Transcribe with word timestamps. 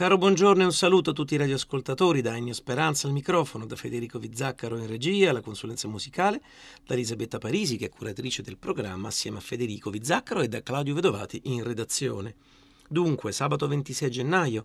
caro 0.00 0.16
buongiorno 0.16 0.62
e 0.62 0.64
un 0.64 0.72
saluto 0.72 1.10
a 1.10 1.12
tutti 1.12 1.34
i 1.34 1.36
radioascoltatori 1.36 2.22
da 2.22 2.34
Ennio 2.34 2.54
Speranza 2.54 3.06
al 3.06 3.12
microfono, 3.12 3.66
da 3.66 3.76
Federico 3.76 4.18
Vizzaccaro 4.18 4.78
in 4.78 4.86
regia, 4.86 5.28
alla 5.28 5.42
consulenza 5.42 5.88
musicale, 5.88 6.40
da 6.86 6.94
Elisabetta 6.94 7.36
Parisi 7.36 7.76
che 7.76 7.84
è 7.84 7.90
curatrice 7.90 8.40
del 8.40 8.56
programma 8.56 9.08
assieme 9.08 9.36
a 9.36 9.40
Federico 9.42 9.90
Vizzaccaro 9.90 10.40
e 10.40 10.48
da 10.48 10.62
Claudio 10.62 10.94
Vedovati 10.94 11.42
in 11.44 11.62
redazione. 11.64 12.34
Dunque, 12.88 13.30
sabato 13.32 13.68
26 13.68 14.10
gennaio, 14.10 14.64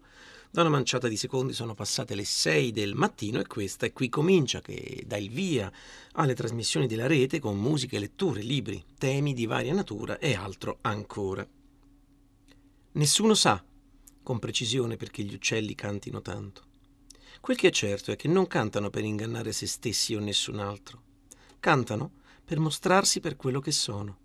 da 0.50 0.62
una 0.62 0.70
manciata 0.70 1.10
di 1.10 1.18
secondi 1.18 1.52
sono 1.52 1.74
passate 1.74 2.16
le 2.16 2.24
6 2.24 2.72
del 2.72 2.96
mattino 2.96 3.38
e 3.42 3.46
questa 3.46 3.86
è 3.86 3.92
qui 3.92 4.08
comincia 4.08 4.62
che 4.62 5.04
dà 5.06 5.18
il 5.18 5.30
via 5.30 5.70
alle 6.14 6.34
trasmissioni 6.34 6.88
della 6.88 7.08
rete 7.08 7.42
con 7.42 7.60
musiche, 7.60 8.00
letture, 8.00 8.42
libri, 8.42 8.82
temi 8.98 9.34
di 9.34 9.46
varia 9.48 9.74
natura 9.74 10.18
e 10.18 10.34
altro 10.34 10.78
ancora. 10.80 11.46
Nessuno 12.94 13.34
sa 13.34 13.62
con 14.26 14.40
precisione 14.40 14.98
perché 14.98 15.22
gli 15.22 15.36
uccelli 15.36 15.76
cantino 15.76 16.20
tanto. 16.20 16.64
Quel 17.40 17.56
che 17.56 17.68
è 17.68 17.72
certo 17.72 18.12
è 18.12 18.16
che 18.16 18.28
non 18.28 18.48
cantano 18.48 18.90
per 18.90 19.04
ingannare 19.04 19.52
se 19.54 19.68
stessi 19.68 20.16
o 20.16 20.20
nessun 20.20 20.58
altro. 20.58 21.04
Cantano 21.60 22.24
per 22.44 22.60
mostrarsi 22.60 23.20
per 23.20 23.36
quello 23.36 23.60
che 23.60 23.72
sono. 23.72 24.18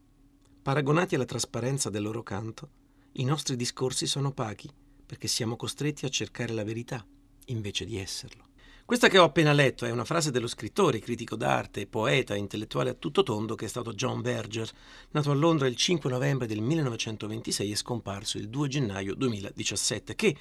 Paragonati 0.62 1.16
alla 1.16 1.26
trasparenza 1.26 1.90
del 1.90 2.02
loro 2.02 2.22
canto, 2.22 2.70
i 3.12 3.24
nostri 3.24 3.56
discorsi 3.56 4.06
sono 4.06 4.28
opachi 4.28 4.70
perché 5.04 5.28
siamo 5.28 5.56
costretti 5.56 6.06
a 6.06 6.08
cercare 6.08 6.54
la 6.54 6.64
verità 6.64 7.06
invece 7.46 7.84
di 7.84 7.98
esserlo. 7.98 8.49
Questa 8.90 9.06
che 9.06 9.18
ho 9.18 9.24
appena 9.24 9.52
letto 9.52 9.86
è 9.86 9.92
una 9.92 10.04
frase 10.04 10.32
dello 10.32 10.48
scrittore, 10.48 10.98
critico 10.98 11.36
d'arte, 11.36 11.86
poeta 11.86 12.34
intellettuale 12.34 12.90
a 12.90 12.94
tutto 12.94 13.22
tondo 13.22 13.54
che 13.54 13.66
è 13.66 13.68
stato 13.68 13.92
John 13.92 14.20
Berger, 14.20 14.68
nato 15.12 15.30
a 15.30 15.34
Londra 15.34 15.68
il 15.68 15.76
5 15.76 16.10
novembre 16.10 16.48
del 16.48 16.60
1926 16.60 17.70
e 17.70 17.76
scomparso 17.76 18.36
il 18.36 18.48
2 18.48 18.66
gennaio 18.66 19.14
2017, 19.14 20.16
che 20.16 20.36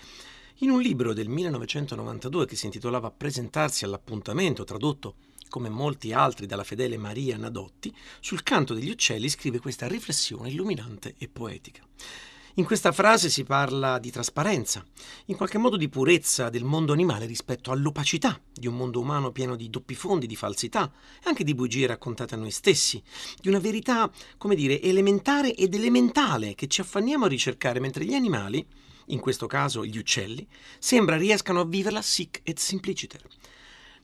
in 0.61 0.71
un 0.71 0.81
libro 0.81 1.13
del 1.13 1.29
1992 1.29 2.47
che 2.47 2.55
si 2.55 2.65
intitolava 2.65 3.11
Presentarsi 3.11 3.85
all'appuntamento, 3.85 4.63
tradotto 4.63 5.17
come 5.47 5.69
molti 5.69 6.11
altri 6.11 6.47
dalla 6.47 6.63
fedele 6.63 6.97
Maria 6.97 7.37
Nadotti, 7.37 7.95
sul 8.19 8.41
canto 8.41 8.73
degli 8.73 8.89
uccelli 8.89 9.29
scrive 9.29 9.59
questa 9.59 9.87
riflessione 9.87 10.49
illuminante 10.49 11.13
e 11.19 11.27
poetica. 11.27 11.83
In 12.55 12.65
questa 12.65 12.91
frase 12.91 13.29
si 13.29 13.43
parla 13.43 13.99
di 13.99 14.09
trasparenza, 14.09 14.83
in 15.25 15.37
qualche 15.37 15.59
modo 15.59 15.77
di 15.77 15.87
purezza 15.87 16.49
del 16.49 16.63
mondo 16.63 16.93
animale 16.93 17.27
rispetto 17.27 17.71
all'opacità 17.71 18.41
di 18.51 18.65
un 18.65 18.75
mondo 18.75 18.99
umano 18.99 19.31
pieno 19.31 19.55
di 19.55 19.69
doppi 19.69 19.93
fondi, 19.93 20.25
di 20.25 20.35
falsità 20.35 20.91
e 21.23 21.29
anche 21.29 21.43
di 21.43 21.53
bugie 21.53 21.85
raccontate 21.85 22.33
a 22.33 22.37
noi 22.37 22.51
stessi, 22.51 23.01
di 23.39 23.49
una 23.49 23.59
verità, 23.59 24.11
come 24.37 24.55
dire, 24.55 24.81
elementare 24.81 25.53
ed 25.53 25.75
elementale 25.75 26.55
che 26.55 26.67
ci 26.67 26.81
affanniamo 26.81 27.25
a 27.25 27.29
ricercare 27.29 27.79
mentre 27.79 28.03
gli 28.03 28.15
animali, 28.15 28.65
in 29.07 29.19
questo 29.19 29.45
caso 29.45 29.85
gli 29.85 29.97
uccelli, 29.97 30.45
sembra 30.79 31.17
riescano 31.17 31.61
a 31.61 31.65
viverla 31.65 32.01
sic 32.01 32.41
et 32.43 32.57
simpliciter. 32.57 33.21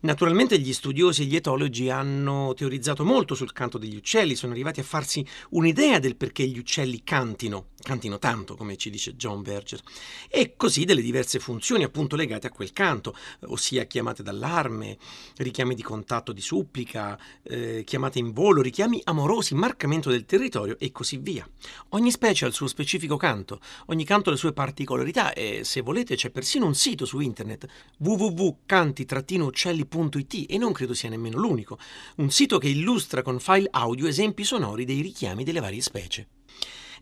Naturalmente 0.02 0.60
gli 0.60 0.74
studiosi 0.74 1.24
e 1.24 1.26
gli 1.26 1.36
etologi 1.36 1.90
hanno 1.90 2.54
teorizzato 2.56 3.04
molto 3.04 3.34
sul 3.34 3.54
canto 3.54 3.78
degli 3.78 3.96
uccelli, 3.96 4.36
sono 4.36 4.52
arrivati 4.52 4.80
a 4.80 4.84
farsi 4.84 5.26
un'idea 5.52 6.00
del 6.00 6.16
perché 6.16 6.46
gli 6.46 6.60
uccelli 6.60 7.02
cantino, 7.04 7.70
cantino 7.82 8.20
tanto, 8.20 8.56
come 8.56 8.76
ci 8.78 8.90
dice 8.92 9.16
John 9.16 9.42
Berger, 9.42 9.82
e 10.30 10.56
così 10.56 10.86
delle 10.86 11.02
diverse 11.02 11.40
funzioni 11.40 11.84
appunto 11.84 12.16
legate 12.16 12.48
a 12.48 12.52
quel 12.52 12.72
canto, 12.72 13.16
ossia 13.46 13.86
chiamate 13.86 14.22
d'allarme, 14.22 14.98
richiami 15.38 15.74
di 15.74 15.82
contatto 15.82 16.34
di 16.34 16.42
supplica, 16.42 17.18
eh, 17.42 17.84
chiamate 17.84 18.20
in 18.20 18.32
volo, 18.32 18.62
richiami 18.62 19.02
amorosi, 19.06 19.56
marcamento 19.56 20.10
del 20.12 20.26
territorio 20.26 20.78
e 20.78 20.92
così 20.92 21.18
via. 21.18 21.50
Ogni 21.90 22.12
specie 22.12 22.46
ha 22.46 22.48
il 22.48 22.54
suo 22.54 22.68
specifico 22.68 23.18
canto, 23.18 23.60
ogni 23.88 24.04
canto 24.04 24.30
ha 24.30 24.34
le 24.34 24.38
sue 24.38 24.54
particolarità 24.54 25.34
e 25.34 25.62
se 25.64 25.82
volete 25.82 26.16
c'è 26.16 26.30
persino 26.30 26.68
un 26.68 26.76
sito 26.76 27.06
su 27.06 27.20
internet 27.20 27.66
www.canti-uccelli.com 27.98 29.85
www.it 29.90 30.46
e 30.50 30.58
non 30.58 30.72
credo 30.72 30.94
sia 30.94 31.10
nemmeno 31.10 31.38
l'unico, 31.38 31.78
un 32.18 32.30
sito 32.32 32.58
che 32.58 32.70
illustra 32.70 33.22
con 33.22 33.40
file 33.40 33.68
audio 33.72 34.08
esempi 34.08 34.44
sonori 34.44 34.86
dei 34.86 35.02
richiami 35.02 35.44
delle 35.44 35.60
varie 35.60 35.82
specie. 35.82 36.28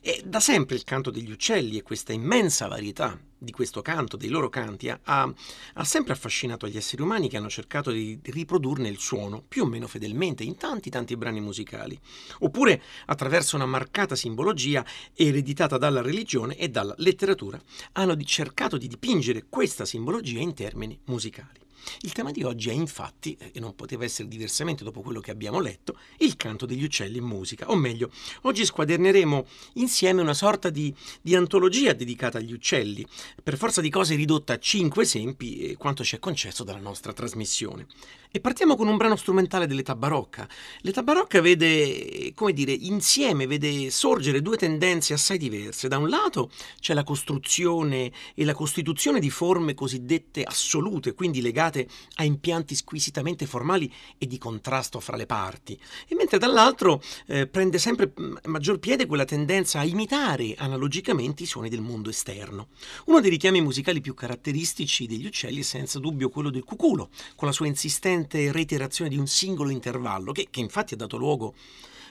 E 0.05 0.21
da 0.25 0.41
sempre 0.41 0.75
il 0.75 0.83
canto 0.83 1.11
degli 1.11 1.31
uccelli 1.31 1.77
e 1.77 1.81
questa 1.81 2.11
immensa 2.11 2.67
varietà 2.67 3.17
di 3.37 3.53
questo 3.53 3.81
canto, 3.81 4.17
dei 4.17 4.27
loro 4.27 4.49
canti, 4.49 4.89
ha, 4.89 4.99
ha, 5.01 5.83
sempre 5.85 6.11
affascinato 6.11 6.67
gli 6.67 6.75
esseri 6.75 7.01
umani 7.01 7.29
che 7.29 7.37
hanno 7.37 7.49
cercato 7.49 7.89
di 7.89 8.19
riprodurne 8.21 8.89
il 8.89 8.99
suono 8.99 9.41
più 9.47 9.63
o 9.63 9.65
meno 9.65 9.87
fedelmente 9.87 10.43
in 10.43 10.57
tanti 10.57 10.89
tanti 10.89 11.15
brani 11.15 11.39
musicali, 11.39 11.97
oppure 12.39 12.81
attraverso 13.05 13.55
una 13.55 13.65
marcata 13.65 14.13
simbologia 14.13 14.85
ereditata 15.13 15.77
dalla 15.77 16.01
religione 16.01 16.57
e 16.57 16.67
dalla 16.67 16.95
letteratura, 16.97 17.61
hanno 17.93 18.17
cercato 18.23 18.77
di 18.77 18.89
dipingere 18.89 19.45
questa 19.47 19.85
simbologia 19.85 20.39
in 20.39 20.53
termini 20.53 20.99
musicali. 21.05 21.62
Il 22.01 22.11
tema 22.11 22.31
di 22.31 22.43
oggi 22.43 22.69
è 22.69 22.73
infatti, 22.73 23.37
e 23.51 23.59
non 23.59 23.75
poteva 23.75 24.03
essere 24.03 24.27
diversamente 24.27 24.83
dopo 24.83 25.01
quello 25.01 25.19
che 25.19 25.31
abbiamo 25.31 25.59
letto, 25.59 25.97
il 26.19 26.35
canto 26.35 26.65
degli 26.65 26.83
uccelli 26.83 27.17
in 27.17 27.25
musica. 27.25 27.69
O 27.69 27.75
meglio, 27.75 28.11
oggi 28.41 28.65
squaderneremo 28.65 29.45
insieme 29.73 30.21
una 30.21 30.33
sorta 30.33 30.69
di, 30.69 30.93
di 31.21 31.35
antologia 31.35 31.93
dedicata 31.93 32.37
agli 32.37 32.53
uccelli, 32.53 33.05
per 33.41 33.57
forza 33.57 33.81
di 33.81 33.89
cose 33.89 34.15
ridotta 34.15 34.53
a 34.53 34.59
cinque 34.59 35.03
esempi, 35.03 35.75
quanto 35.77 36.03
ci 36.03 36.15
è 36.15 36.19
concesso 36.19 36.63
dalla 36.63 36.79
nostra 36.79 37.13
trasmissione. 37.13 37.87
E 38.35 38.39
partiamo 38.39 38.75
con 38.75 38.87
un 38.87 38.97
brano 38.97 39.15
strumentale 39.15 39.67
dell'età 39.67 39.95
barocca. 39.95 40.49
L'età 40.81 41.03
barocca 41.03 41.39
vede, 41.39 42.31
come 42.33 42.51
dire, 42.51 42.71
insieme 42.71 43.45
vede 43.45 43.91
sorgere 43.91 44.41
due 44.41 44.57
tendenze 44.57 45.13
assai 45.13 45.37
diverse. 45.37 45.87
Da 45.87 45.99
un 45.99 46.09
lato 46.09 46.49
c'è 46.79 46.95
la 46.95 47.03
costruzione 47.03 48.11
e 48.33 48.43
la 48.43 48.55
costituzione 48.55 49.19
di 49.19 49.29
forme 49.29 49.75
cosiddette 49.75 50.41
assolute, 50.43 51.13
quindi 51.13 51.41
legate 51.41 51.72
a 52.15 52.23
impianti 52.23 52.75
squisitamente 52.75 53.45
formali 53.45 53.91
e 54.17 54.27
di 54.27 54.37
contrasto 54.37 54.99
fra 54.99 55.17
le 55.17 55.25
parti. 55.25 55.79
E 56.07 56.15
mentre 56.15 56.37
dall'altro 56.37 57.01
eh, 57.27 57.47
prende 57.47 57.77
sempre 57.77 58.11
maggior 58.45 58.79
piede 58.79 59.05
quella 59.05 59.25
tendenza 59.25 59.79
a 59.79 59.83
imitare 59.83 60.55
analogicamente 60.57 61.43
i 61.43 61.47
suoni 61.47 61.69
del 61.69 61.81
mondo 61.81 62.09
esterno. 62.09 62.67
Uno 63.05 63.19
dei 63.19 63.29
richiami 63.29 63.61
musicali 63.61 64.01
più 64.01 64.13
caratteristici 64.13 65.07
degli 65.07 65.25
uccelli 65.25 65.59
è 65.59 65.63
senza 65.63 65.99
dubbio 65.99 66.29
quello 66.29 66.49
del 66.49 66.63
cuculo, 66.63 67.09
con 67.35 67.47
la 67.47 67.53
sua 67.53 67.67
insistenza 67.67 68.11
costante 68.13 68.51
reiterazione 68.51 69.09
di 69.09 69.17
un 69.17 69.27
singolo 69.27 69.69
intervallo, 69.69 70.31
che, 70.31 70.47
che 70.49 70.59
infatti 70.59 70.93
ha 70.93 70.97
dato 70.97 71.17
luogo 71.17 71.53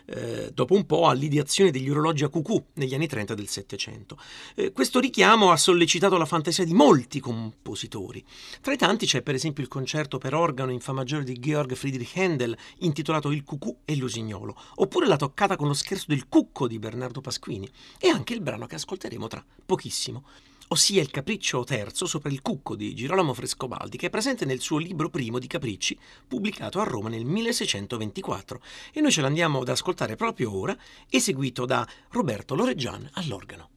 eh, 0.06 0.50
dopo 0.52 0.74
un 0.74 0.86
po' 0.86 1.08
all'ideazione 1.08 1.70
degli 1.70 1.88
orologi 1.88 2.24
a 2.24 2.28
cucù 2.28 2.62
negli 2.74 2.94
anni 2.94 3.06
30 3.06 3.34
del 3.34 3.48
Settecento. 3.48 4.18
Eh, 4.54 4.72
questo 4.72 5.00
richiamo 5.00 5.50
ha 5.50 5.56
sollecitato 5.56 6.16
la 6.16 6.24
fantasia 6.24 6.64
di 6.64 6.74
molti 6.74 7.20
compositori. 7.20 8.24
Tra 8.60 8.72
i 8.72 8.76
tanti 8.76 9.06
c'è 9.06 9.22
per 9.22 9.34
esempio 9.34 9.62
il 9.62 9.68
concerto 9.68 10.18
per 10.18 10.34
organo 10.34 10.72
in 10.72 10.80
Fa 10.80 10.92
maggiore 10.92 11.24
di 11.24 11.38
Georg 11.38 11.74
Friedrich 11.74 12.16
Händel 12.16 12.56
intitolato 12.78 13.30
Il 13.30 13.44
cucù 13.44 13.76
e 13.84 13.96
l'usignolo, 13.96 14.56
oppure 14.76 15.06
la 15.06 15.16
toccata 15.16 15.56
con 15.56 15.68
lo 15.68 15.74
scherzo 15.74 16.06
del 16.08 16.28
cucco 16.28 16.66
di 16.66 16.78
Bernardo 16.78 17.20
Pasquini 17.20 17.68
e 17.98 18.08
anche 18.08 18.34
il 18.34 18.40
brano 18.40 18.66
che 18.66 18.76
ascolteremo 18.76 19.26
tra 19.28 19.44
pochissimo 19.64 20.24
ossia 20.72 21.02
il 21.02 21.10
capriccio 21.10 21.64
terzo 21.64 22.06
sopra 22.06 22.30
il 22.30 22.40
cucco 22.40 22.74
di 22.74 22.94
Girolamo 22.94 23.34
Frescobaldi, 23.34 23.98
che 23.98 24.06
è 24.06 24.10
presente 24.10 24.46
nel 24.46 24.60
suo 24.60 24.78
libro 24.78 25.10
primo 25.10 25.38
di 25.38 25.46
capricci, 25.46 25.98
pubblicato 26.26 26.80
a 26.80 26.84
Roma 26.84 27.10
nel 27.10 27.26
1624. 27.26 28.62
E 28.92 29.02
noi 29.02 29.12
ce 29.12 29.20
l'andiamo 29.20 29.60
ad 29.60 29.68
ascoltare 29.68 30.16
proprio 30.16 30.56
ora, 30.56 30.74
eseguito 31.10 31.66
da 31.66 31.86
Roberto 32.08 32.54
Loreggian 32.54 33.06
all'organo. 33.12 33.71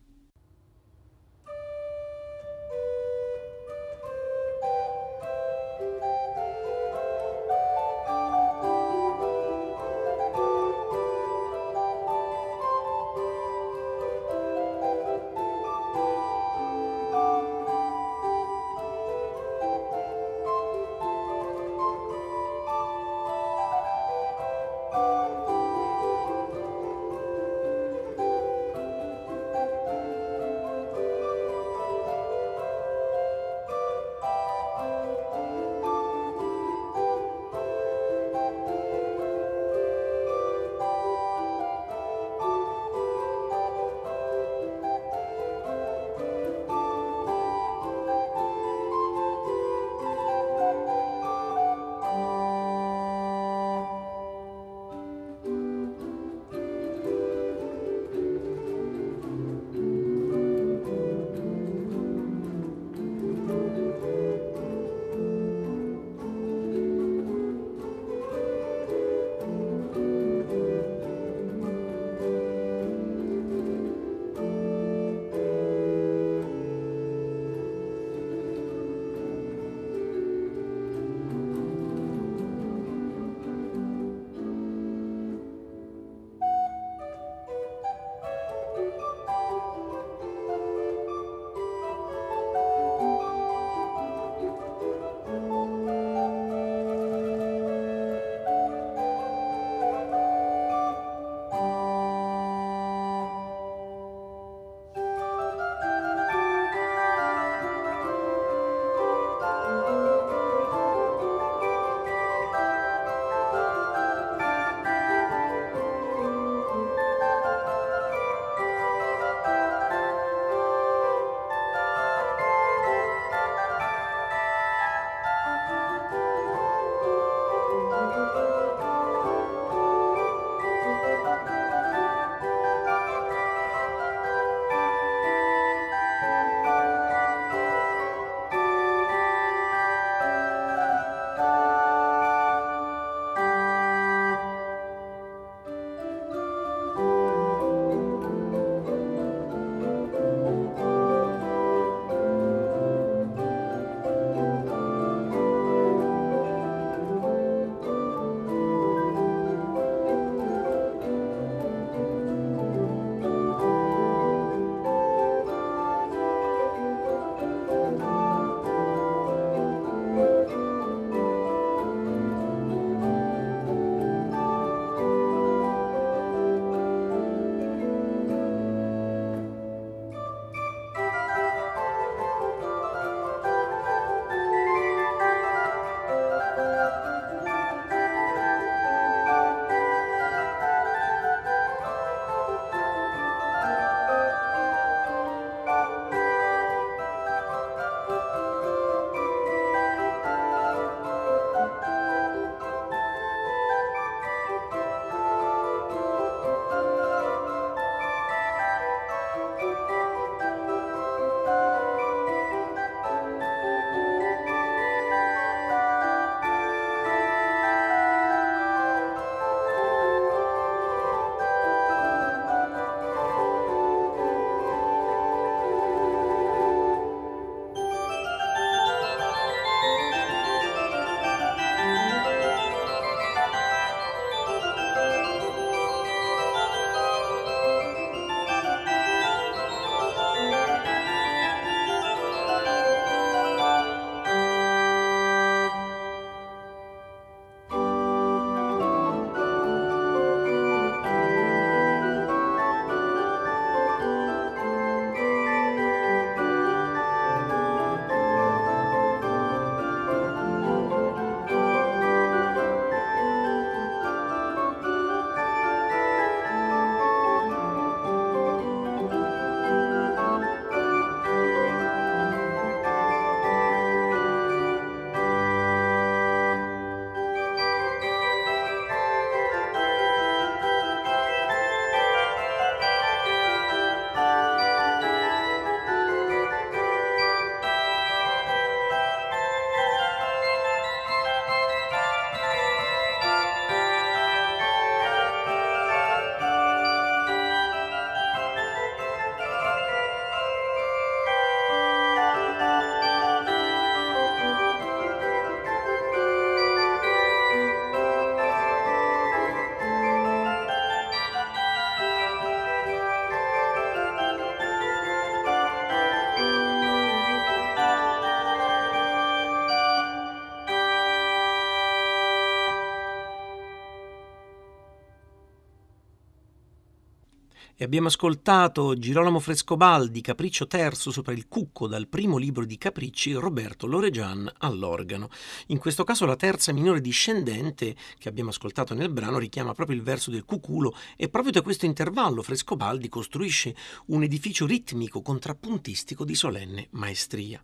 E 327.78 327.84
abbiamo 327.84 328.08
ascoltato 328.08 328.98
Girolamo 328.98 329.42
Frescobaldi, 329.42 330.22
Capriccio 330.22 330.66
terzo 330.66 331.12
sopra 331.12 331.34
il 331.34 331.50
cucco 331.50 331.88
dal 331.88 332.08
primo 332.08 332.38
libro 332.38 332.64
di 332.64 332.78
Capricci, 332.78 333.34
Roberto 333.34 333.86
Loregian 333.86 334.50
all'organo. 334.60 335.30
In 335.68 335.78
questo 335.78 336.06
caso 336.06 336.26
la 336.26 336.38
terza 336.38 336.72
minore 336.72 337.02
discendente 337.02 337.94
che 338.18 338.30
abbiamo 338.30 338.52
ascoltato 338.52 338.94
nel 338.94 339.10
brano 339.10 339.40
richiama 339.40 339.74
proprio 339.74 339.98
il 339.98 340.04
verso 340.04 340.32
del 340.32 340.46
cuculo 340.46 340.96
e 341.18 341.28
proprio 341.28 341.52
da 341.52 341.62
questo 341.62 341.86
intervallo 341.86 342.42
Frescobaldi 342.44 343.10
costruisce 343.10 343.76
un 344.06 344.24
edificio 344.24 344.66
ritmico 344.66 345.22
contrappuntistico 345.22 346.24
di 346.24 346.34
solenne 346.34 346.88
maestria. 346.92 347.62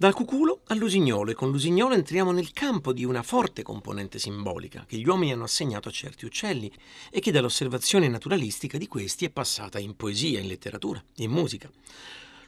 Dal 0.00 0.14
cuculo 0.14 0.60
all'usignolo 0.66 1.32
e 1.32 1.34
con 1.34 1.50
l'usignolo 1.50 1.92
entriamo 1.92 2.30
nel 2.30 2.52
campo 2.52 2.92
di 2.92 3.04
una 3.04 3.24
forte 3.24 3.64
componente 3.64 4.20
simbolica 4.20 4.84
che 4.86 4.96
gli 4.96 5.08
uomini 5.08 5.32
hanno 5.32 5.42
assegnato 5.42 5.88
a 5.88 5.90
certi 5.90 6.24
uccelli 6.24 6.72
e 7.10 7.18
che 7.18 7.32
dall'osservazione 7.32 8.06
naturalistica 8.06 8.78
di 8.78 8.86
questi 8.86 9.24
è 9.24 9.30
passata 9.30 9.80
in 9.80 9.96
poesia, 9.96 10.38
in 10.38 10.46
letteratura, 10.46 11.02
in 11.16 11.32
musica. 11.32 11.68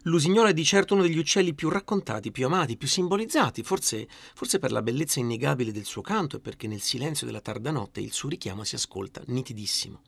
L'usignolo 0.02 0.46
è 0.46 0.52
di 0.52 0.64
certo 0.64 0.94
uno 0.94 1.02
degli 1.02 1.18
uccelli 1.18 1.52
più 1.52 1.68
raccontati, 1.70 2.30
più 2.30 2.46
amati, 2.46 2.76
più 2.76 2.86
simbolizzati, 2.86 3.64
forse, 3.64 4.06
forse 4.32 4.60
per 4.60 4.70
la 4.70 4.80
bellezza 4.80 5.18
innegabile 5.18 5.72
del 5.72 5.86
suo 5.86 6.02
canto 6.02 6.36
e 6.36 6.40
perché 6.40 6.68
nel 6.68 6.80
silenzio 6.80 7.26
della 7.26 7.40
tarda 7.40 7.72
notte 7.72 7.98
il 7.98 8.12
suo 8.12 8.28
richiamo 8.28 8.62
si 8.62 8.76
ascolta 8.76 9.22
nitidissimo. 9.26 10.02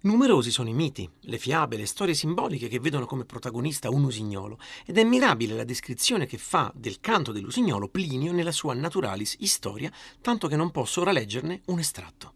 Numerosi 0.00 0.52
sono 0.52 0.68
i 0.68 0.74
miti, 0.74 1.10
le 1.22 1.38
fiabe, 1.38 1.76
le 1.76 1.84
storie 1.84 2.14
simboliche 2.14 2.68
che 2.68 2.78
vedono 2.78 3.04
come 3.04 3.24
protagonista 3.24 3.90
un 3.90 4.04
usignolo 4.04 4.60
ed 4.86 4.96
è 4.96 5.02
mirabile 5.02 5.56
la 5.56 5.64
descrizione 5.64 6.24
che 6.24 6.38
fa 6.38 6.70
del 6.72 7.00
canto 7.00 7.32
dell'usignolo 7.32 7.88
Plinio 7.88 8.30
nella 8.30 8.52
sua 8.52 8.74
Naturalis 8.74 9.34
Historia, 9.40 9.90
tanto 10.20 10.46
che 10.46 10.54
non 10.54 10.70
posso 10.70 11.00
ora 11.00 11.10
leggerne 11.10 11.62
un 11.66 11.80
estratto. 11.80 12.32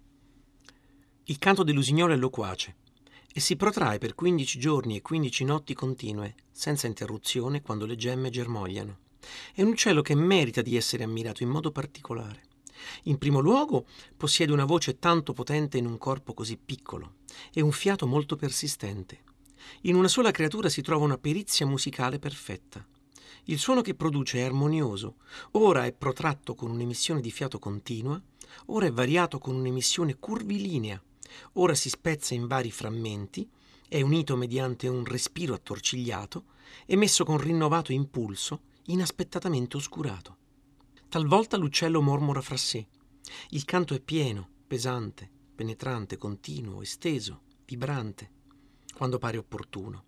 Il 1.27 1.39
canto 1.39 1.63
dell'usignolo 1.63 2.13
è 2.13 2.17
loquace 2.17 2.75
e 3.33 3.39
si 3.39 3.55
protrae 3.55 3.99
per 3.99 4.17
15 4.17 4.59
giorni 4.59 4.97
e 4.97 5.03
15 5.03 5.45
notti 5.45 5.73
continue, 5.73 6.35
senza 6.51 6.89
interruzione 6.89 7.63
quando 7.63 7.87
le 7.87 7.95
gemme 7.95 8.31
germogliano. 8.31 8.99
È 9.55 9.63
un 9.63 9.69
uccello 9.69 10.03
che 10.03 10.17
merita 10.17 10.63
di 10.63 10.77
essere 10.77 11.05
ammirato 11.05 11.45
in 11.45 11.49
modo 11.49 11.71
particolare. 11.71 12.43
In 13.05 13.19
primo 13.19 13.39
luogo, 13.39 13.87
possiede 14.17 14.51
una 14.51 14.65
voce 14.65 14.99
tanto 14.99 15.33
potente 15.33 15.79
in 15.79 15.87
un 15.87 15.97
corpo 15.97 16.35
così 16.35 16.57
piccolo 16.57 17.21
e 17.53 17.61
un 17.61 17.73
fiato 17.73 18.07
molto 18.07 18.37
persistente. 18.37 19.21
In 19.83 19.95
una 19.95 20.09
sola 20.09 20.31
creatura 20.31 20.69
si 20.69 20.83
trova 20.83 21.05
una 21.05 21.19
perizia 21.19 21.67
musicale 21.67 22.19
perfetta. 22.19 22.87
Il 23.45 23.59
suono 23.59 23.81
che 23.81 23.95
produce 23.95 24.39
è 24.39 24.43
armonioso, 24.43 25.17
ora 25.53 25.85
è 25.85 25.93
protratto 25.93 26.55
con 26.55 26.71
un'emissione 26.71 27.21
di 27.21 27.31
fiato 27.31 27.59
continua, 27.59 28.21
ora 28.67 28.87
è 28.87 28.93
variato 28.93 29.39
con 29.39 29.57
un'emissione 29.57 30.17
curvilinea, 30.19 31.03
ora 31.55 31.75
si 31.75 31.89
spezza 31.89 32.35
in 32.35 32.47
vari 32.47 32.71
frammenti, 32.71 33.49
è 33.89 34.01
unito 34.01 34.37
mediante 34.37 34.89
un 34.89 35.05
respiro 35.05 35.55
attorcigliato, 35.55 36.45
emesso 36.87 37.25
con 37.25 37.39
rinnovato 37.39 37.93
impulso, 37.93 38.63
inaspettatamente 38.87 39.77
oscurato. 39.77 40.37
Talvolta 41.09 41.57
l'uccello 41.57 42.01
mormora 42.01 42.41
fra 42.41 42.57
sé. 42.57 42.87
Il 43.51 43.65
canto 43.65 43.95
è 43.95 44.01
pieno, 44.01 44.49
pesante, 44.67 45.31
penetrante, 45.63 46.17
continuo, 46.17 46.83
esteso, 46.83 47.43
vibrante, 47.65 48.31
quando 48.97 49.19
pare 49.19 49.37
opportuno. 49.37 50.03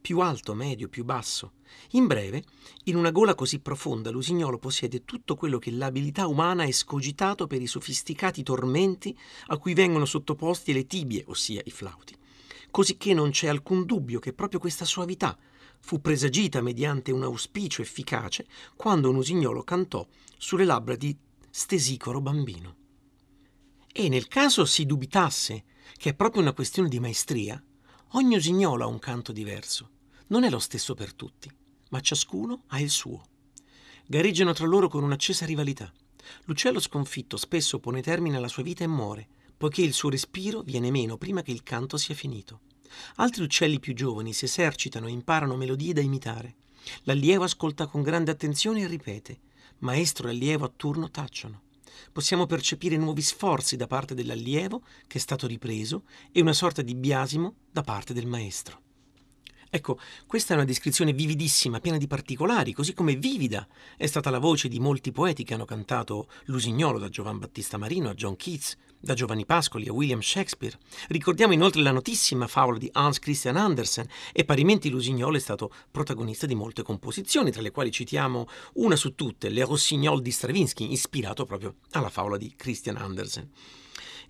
Più 0.00 0.20
alto, 0.20 0.54
medio, 0.54 0.88
più 0.88 1.04
basso. 1.04 1.54
In 1.90 2.06
breve, 2.06 2.44
in 2.84 2.94
una 2.94 3.10
gola 3.10 3.34
così 3.34 3.58
profonda 3.58 4.10
l'usignolo 4.10 4.58
possiede 4.58 5.04
tutto 5.04 5.34
quello 5.34 5.58
che 5.58 5.72
l'abilità 5.72 6.28
umana 6.28 6.62
ha 6.62 6.66
escogitato 6.66 7.48
per 7.48 7.60
i 7.60 7.66
sofisticati 7.66 8.44
tormenti 8.44 9.18
a 9.48 9.58
cui 9.58 9.74
vengono 9.74 10.04
sottoposti 10.04 10.72
le 10.72 10.86
tibie, 10.86 11.24
ossia 11.26 11.60
i 11.64 11.70
flauti. 11.72 12.16
Cosicché 12.70 13.12
non 13.12 13.30
c'è 13.30 13.48
alcun 13.48 13.84
dubbio 13.84 14.20
che 14.20 14.32
proprio 14.32 14.60
questa 14.60 14.84
suavità 14.84 15.36
fu 15.80 16.00
presagita 16.00 16.60
mediante 16.60 17.10
un 17.10 17.24
auspicio 17.24 17.82
efficace 17.82 18.46
quando 18.76 19.10
un 19.10 19.16
usignolo 19.16 19.64
cantò 19.64 20.06
sulle 20.38 20.64
labbra 20.64 20.94
di 20.94 21.16
Stesicoro 21.50 22.20
bambino. 22.20 22.79
E 23.92 24.08
nel 24.08 24.28
caso 24.28 24.64
si 24.64 24.86
dubitasse 24.86 25.64
che 25.96 26.10
è 26.10 26.14
proprio 26.14 26.42
una 26.42 26.52
questione 26.52 26.88
di 26.88 27.00
maestria, 27.00 27.62
ogni 28.12 28.36
usignolo 28.36 28.84
ha 28.84 28.86
un 28.86 28.98
canto 28.98 29.32
diverso. 29.32 29.90
Non 30.28 30.44
è 30.44 30.50
lo 30.50 30.58
stesso 30.60 30.94
per 30.94 31.12
tutti, 31.12 31.50
ma 31.90 32.00
ciascuno 32.00 32.62
ha 32.68 32.80
il 32.80 32.90
suo. 32.90 33.24
Gareggiano 34.06 34.52
tra 34.52 34.66
loro 34.66 34.88
con 34.88 35.02
un'accesa 35.02 35.44
rivalità. 35.44 35.92
L'uccello 36.44 36.78
sconfitto 36.78 37.36
spesso 37.36 37.80
pone 37.80 38.00
termine 38.00 38.36
alla 38.36 38.48
sua 38.48 38.62
vita 38.62 38.84
e 38.84 38.86
muore, 38.86 39.26
poiché 39.56 39.82
il 39.82 39.92
suo 39.92 40.08
respiro 40.08 40.62
viene 40.62 40.90
meno 40.90 41.16
prima 41.16 41.42
che 41.42 41.50
il 41.50 41.62
canto 41.62 41.96
sia 41.96 42.14
finito. 42.14 42.60
Altri 43.16 43.42
uccelli 43.42 43.80
più 43.80 43.94
giovani 43.94 44.32
si 44.32 44.44
esercitano 44.44 45.08
e 45.08 45.10
imparano 45.10 45.56
melodie 45.56 45.92
da 45.92 46.00
imitare. 46.00 46.56
L'allievo 47.02 47.44
ascolta 47.44 47.86
con 47.86 48.02
grande 48.02 48.30
attenzione 48.30 48.82
e 48.82 48.86
ripete 48.86 49.40
maestro 49.80 50.28
e 50.28 50.30
allievo 50.30 50.64
a 50.64 50.72
turno 50.74 51.10
tacciono. 51.10 51.62
Possiamo 52.12 52.46
percepire 52.46 52.96
nuovi 52.96 53.22
sforzi 53.22 53.76
da 53.76 53.86
parte 53.86 54.14
dell'allievo 54.14 54.82
che 55.06 55.18
è 55.18 55.20
stato 55.20 55.46
ripreso 55.46 56.04
e 56.32 56.40
una 56.40 56.52
sorta 56.52 56.82
di 56.82 56.94
biasimo 56.94 57.54
da 57.70 57.82
parte 57.82 58.12
del 58.12 58.26
maestro. 58.26 58.88
Ecco, 59.72 60.00
questa 60.26 60.52
è 60.52 60.56
una 60.56 60.66
descrizione 60.66 61.12
vividissima, 61.12 61.78
piena 61.78 61.96
di 61.96 62.08
particolari, 62.08 62.72
così 62.72 62.92
come 62.92 63.14
vivida 63.14 63.68
è 63.96 64.06
stata 64.06 64.28
la 64.28 64.40
voce 64.40 64.66
di 64.66 64.80
molti 64.80 65.12
poeti 65.12 65.44
che 65.44 65.54
hanno 65.54 65.64
cantato 65.64 66.26
L'Usignolo 66.46 66.98
da 66.98 67.08
Giovan 67.08 67.38
Battista 67.38 67.78
Marino 67.78 68.08
a 68.08 68.14
John 68.14 68.34
Keats, 68.34 68.76
da 68.98 69.14
Giovanni 69.14 69.46
Pascoli 69.46 69.86
a 69.86 69.92
William 69.92 70.18
Shakespeare. 70.20 70.76
Ricordiamo 71.06 71.52
inoltre 71.52 71.82
la 71.82 71.92
notissima 71.92 72.48
favola 72.48 72.78
di 72.78 72.88
Hans 72.92 73.20
Christian 73.20 73.56
Andersen 73.56 74.08
e 74.32 74.44
parimenti 74.44 74.90
Lusignol 74.90 75.36
è 75.36 75.40
stato 75.40 75.72
protagonista 75.88 76.46
di 76.46 76.56
molte 76.56 76.82
composizioni, 76.82 77.52
tra 77.52 77.62
le 77.62 77.70
quali 77.70 77.92
citiamo 77.92 78.48
una 78.74 78.96
su 78.96 79.14
tutte, 79.14 79.50
Le 79.50 79.64
Rossignol 79.64 80.20
di 80.20 80.32
Stravinsky, 80.32 80.90
ispirato 80.90 81.44
proprio 81.44 81.76
alla 81.92 82.10
favola 82.10 82.36
di 82.36 82.54
Christian 82.56 82.96
Andersen. 82.96 83.48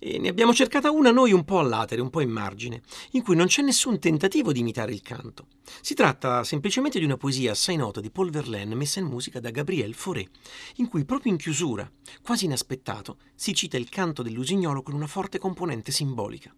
E 0.03 0.17
ne 0.17 0.29
abbiamo 0.29 0.51
cercata 0.51 0.89
una 0.89 1.11
noi 1.11 1.31
un 1.31 1.45
po' 1.45 1.59
a 1.59 1.61
latere, 1.61 2.01
un 2.01 2.09
po' 2.09 2.21
in 2.21 2.31
margine, 2.31 2.81
in 3.11 3.21
cui 3.21 3.35
non 3.35 3.45
c'è 3.45 3.61
nessun 3.61 3.99
tentativo 3.99 4.51
di 4.51 4.61
imitare 4.61 4.93
il 4.93 5.03
canto. 5.03 5.45
Si 5.79 5.93
tratta 5.93 6.43
semplicemente 6.43 6.97
di 6.97 7.05
una 7.05 7.17
poesia 7.17 7.51
assai 7.51 7.75
nota 7.75 8.01
di 8.01 8.09
Paul 8.09 8.31
Verlaine 8.31 8.73
messa 8.73 8.99
in 8.99 9.05
musica 9.05 9.39
da 9.39 9.51
Gabriel 9.51 9.93
Fauré, 9.93 10.27
in 10.77 10.87
cui 10.87 11.05
proprio 11.05 11.31
in 11.31 11.37
chiusura, 11.37 11.87
quasi 12.23 12.45
inaspettato, 12.45 13.19
si 13.35 13.53
cita 13.53 13.77
il 13.77 13.89
canto 13.89 14.23
dell'usignolo 14.23 14.81
con 14.81 14.95
una 14.95 15.05
forte 15.05 15.37
componente 15.37 15.91
simbolica. 15.91 16.51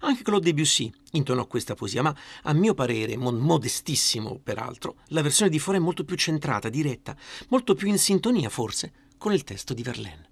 Anche 0.00 0.24
Claude 0.24 0.46
Debussy 0.46 0.92
intonò 1.12 1.46
questa 1.46 1.76
poesia, 1.76 2.02
ma 2.02 2.12
a 2.42 2.52
mio 2.52 2.74
parere, 2.74 3.16
modestissimo 3.16 4.40
peraltro, 4.42 4.96
la 5.10 5.22
versione 5.22 5.52
di 5.52 5.60
Fauré 5.60 5.78
è 5.78 5.80
molto 5.80 6.02
più 6.02 6.16
centrata, 6.16 6.68
diretta, 6.68 7.16
molto 7.50 7.76
più 7.76 7.86
in 7.86 7.98
sintonia 7.98 8.48
forse 8.48 8.92
con 9.16 9.32
il 9.32 9.44
testo 9.44 9.72
di 9.72 9.84
Verlaine. 9.84 10.27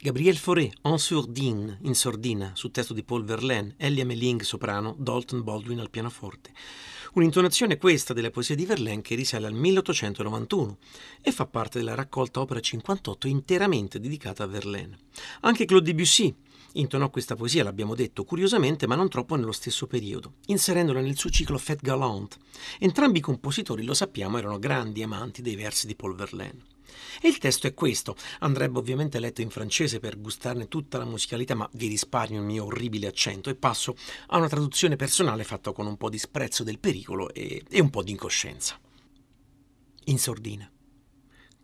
Gabriel 0.00 0.36
Fauré, 0.36 0.70
En 0.82 0.96
Sourdine, 0.96 1.78
in 1.82 1.94
sordina, 1.96 2.52
su 2.54 2.70
testo 2.70 2.94
di 2.94 3.02
Paul 3.02 3.24
Verlaine, 3.24 3.74
Elia 3.78 4.04
Meling 4.04 4.42
soprano, 4.42 4.94
Dalton 4.96 5.42
Baldwin 5.42 5.80
al 5.80 5.90
pianoforte. 5.90 6.52
Un'intonazione 7.14 7.78
questa 7.78 8.14
della 8.14 8.30
poesia 8.30 8.54
di 8.54 8.64
Verlaine 8.64 9.02
che 9.02 9.16
risale 9.16 9.48
al 9.48 9.54
1891 9.54 10.78
e 11.20 11.32
fa 11.32 11.46
parte 11.46 11.80
della 11.80 11.96
raccolta 11.96 12.38
opera 12.38 12.60
58 12.60 13.26
interamente 13.26 13.98
dedicata 13.98 14.44
a 14.44 14.46
Verlaine. 14.46 14.96
Anche 15.40 15.64
Claude 15.64 15.90
Debussy 15.90 16.32
intonò 16.74 17.10
questa 17.10 17.34
poesia, 17.34 17.64
l'abbiamo 17.64 17.96
detto, 17.96 18.22
curiosamente 18.22 18.86
ma 18.86 18.94
non 18.94 19.08
troppo 19.08 19.34
nello 19.34 19.50
stesso 19.50 19.88
periodo, 19.88 20.34
inserendola 20.46 21.00
nel 21.00 21.18
suo 21.18 21.30
ciclo 21.30 21.58
Fête 21.58 21.82
Galante. 21.82 22.36
Entrambi 22.78 23.18
i 23.18 23.22
compositori, 23.22 23.82
lo 23.82 23.94
sappiamo, 23.94 24.38
erano 24.38 24.60
grandi 24.60 25.02
amanti 25.02 25.42
dei 25.42 25.56
versi 25.56 25.88
di 25.88 25.96
Paul 25.96 26.14
Verlaine. 26.14 26.77
E 27.20 27.28
il 27.28 27.38
testo 27.38 27.66
è 27.66 27.74
questo. 27.74 28.16
Andrebbe 28.40 28.78
ovviamente 28.78 29.18
letto 29.18 29.40
in 29.40 29.50
francese 29.50 29.98
per 29.98 30.20
gustarne 30.20 30.68
tutta 30.68 30.98
la 30.98 31.04
musicalità, 31.04 31.54
ma 31.54 31.68
vi 31.72 31.88
risparmio 31.88 32.40
il 32.40 32.46
mio 32.46 32.64
orribile 32.66 33.06
accento 33.06 33.50
e 33.50 33.54
passo 33.54 33.96
a 34.28 34.38
una 34.38 34.48
traduzione 34.48 34.96
personale 34.96 35.44
fatta 35.44 35.72
con 35.72 35.86
un 35.86 35.96
po' 35.96 36.08
di 36.08 36.18
sprezzo 36.18 36.64
del 36.64 36.78
pericolo 36.78 37.32
e, 37.32 37.64
e 37.68 37.80
un 37.80 37.90
po' 37.90 38.02
di 38.02 38.12
incoscienza. 38.12 38.78
In 40.04 40.18
sordina. 40.18 40.70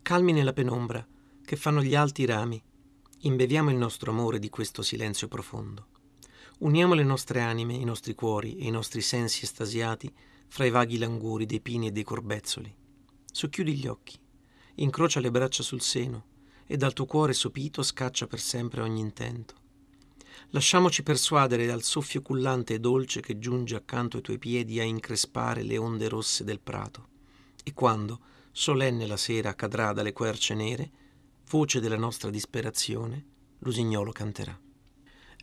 Calmi 0.03 0.33
nella 0.33 0.53
penombra, 0.53 1.07
che 1.45 1.57
fanno 1.57 1.83
gli 1.83 1.95
alti 1.95 2.25
rami, 2.27 2.63
imbeviamo 3.21 3.71
il 3.71 3.77
nostro 3.77 4.11
amore 4.11 4.39
di 4.39 4.51
questo 4.51 4.83
silenzio 4.83 5.29
profondo. 5.29 5.87
Uniamo 6.59 6.95
le 6.95 7.05
nostre 7.05 7.41
anime, 7.41 7.75
i 7.75 7.85
nostri 7.85 8.15
cuori 8.15 8.57
e 8.57 8.67
i 8.67 8.71
nostri 8.71 9.01
sensi 9.01 9.45
estasiati 9.45 10.13
fra 10.47 10.65
i 10.65 10.71
vaghi 10.71 10.99
languri 10.99 11.47
dei 11.47 11.61
pini 11.61 11.89
e 11.89 11.91
dei 11.91 12.05
corbezzoli. 12.05 12.75
Socchiudi 13.33 13.75
gli 13.75 13.87
occhi 13.87 14.19
incrocia 14.77 15.21
le 15.21 15.31
braccia 15.31 15.63
sul 15.63 15.81
seno 15.81 16.33
e 16.67 16.77
dal 16.77 16.93
tuo 16.93 17.07
cuore 17.07 17.33
sopito 17.33 17.83
scaccia 17.83 18.27
per 18.27 18.41
sempre 18.41 18.81
ogni 18.81 19.01
intento. 19.01 19.63
Lasciamoci 20.51 21.03
persuadere 21.03 21.67
dal 21.67 21.83
soffio 21.83 22.23
cullante 22.23 22.75
e 22.75 22.81
dolce 22.81 23.21
che 23.21 23.39
giunge 23.39 23.77
accanto 23.77 24.17
ai 24.17 24.23
tuoi 24.23 24.39
piedi 24.39 24.81
a 24.81 24.85
increspare 24.85 25.63
le 25.63 25.77
onde 25.77 26.09
rosse 26.09 26.45
del 26.45 26.61
prato. 26.61 27.09
E 27.63 27.73
quando, 27.73 28.21
solenne 28.53 29.07
la 29.07 29.17
sera, 29.17 29.55
cadrà 29.55 29.93
dalle 29.93 30.13
querce 30.13 30.55
nere, 30.55 30.91
voce 31.49 31.81
della 31.81 31.97
nostra 31.97 32.31
disperazione, 32.31 33.25
l'usignolo 33.59 34.13
canterà. 34.13 34.64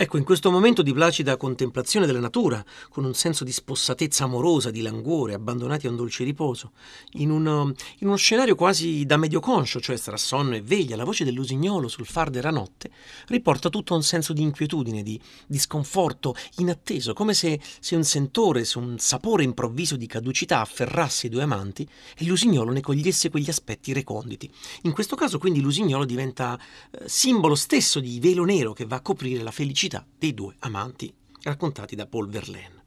Ecco, 0.02 0.18
in 0.18 0.24
questo 0.24 0.50
momento 0.50 0.82
di 0.82 0.94
placida 0.94 1.38
contemplazione 1.38 2.08
della 2.08 2.20
natura, 2.20 2.66
con 2.90 3.06
un 3.06 3.14
senso 3.14 3.44
di 3.44 3.52
spossatezza 3.52 4.24
amorosa, 4.24 4.72
di 4.72 4.82
languore, 4.82 5.36
abbandonati 5.36 5.86
a 5.86 5.92
un 5.92 5.96
dolce 5.96 6.24
riposo, 6.24 6.72
in, 7.18 7.30
un, 7.30 7.72
in 8.00 8.08
uno 8.08 8.16
scenario 8.16 8.56
quasi 8.56 9.06
da 9.06 9.18
medio 9.18 9.40
conscio, 9.40 9.80
cioè 9.80 10.00
tra 10.00 10.18
sonno 10.18 10.56
e 10.56 10.64
veglia, 10.64 10.96
la 10.96 11.04
voce 11.04 11.24
dell'usignolo 11.24 11.88
sul 11.88 12.08
far 12.08 12.32
della 12.32 12.50
notte 12.50 12.90
riporta 13.28 13.70
tutto 13.70 13.94
un 13.94 14.02
senso 14.02 14.34
di 14.34 14.42
inquietudine, 14.42 15.04
di, 15.04 15.22
di 15.46 15.60
sconforto 15.60 16.34
inatteso, 16.58 17.14
come 17.14 17.36
se, 17.36 17.62
se 17.80 17.96
un 17.96 18.04
sentore, 18.04 18.66
se 18.66 18.80
un 18.80 18.98
sapore 18.98 19.44
improvviso 19.44 19.98
di 19.98 20.08
caducità 20.08 20.62
afferrasse 20.62 21.28
i 21.28 21.30
due 21.30 21.44
amanti 21.44 21.88
e 22.18 22.26
l'usignolo 22.26 22.72
ne 22.72 22.82
cogliesse 22.82 23.30
quegli 23.30 23.52
aspetti 23.52 23.94
reconditi. 23.94 24.52
In 24.82 24.94
questo 24.94 25.16
caso 25.16 25.38
quindi 25.38 25.62
l'usignolo 25.62 26.06
diventa 26.06 26.58
eh, 26.90 27.08
simbolo 27.08 27.54
stesso 27.54 28.00
di 28.00 28.20
velo 28.20 28.46
nero 28.46 28.74
che 28.74 28.86
va 28.86 28.96
a 28.96 29.02
coprire 29.02 29.44
la 29.44 29.52
felicità 29.52 29.90
felicità 29.91 30.06
dei 30.17 30.34
due 30.34 30.56
amanti 30.60 31.13
raccontati 31.41 31.95
da 31.95 32.06
Paul 32.06 32.30
Verlaine. 32.30 32.80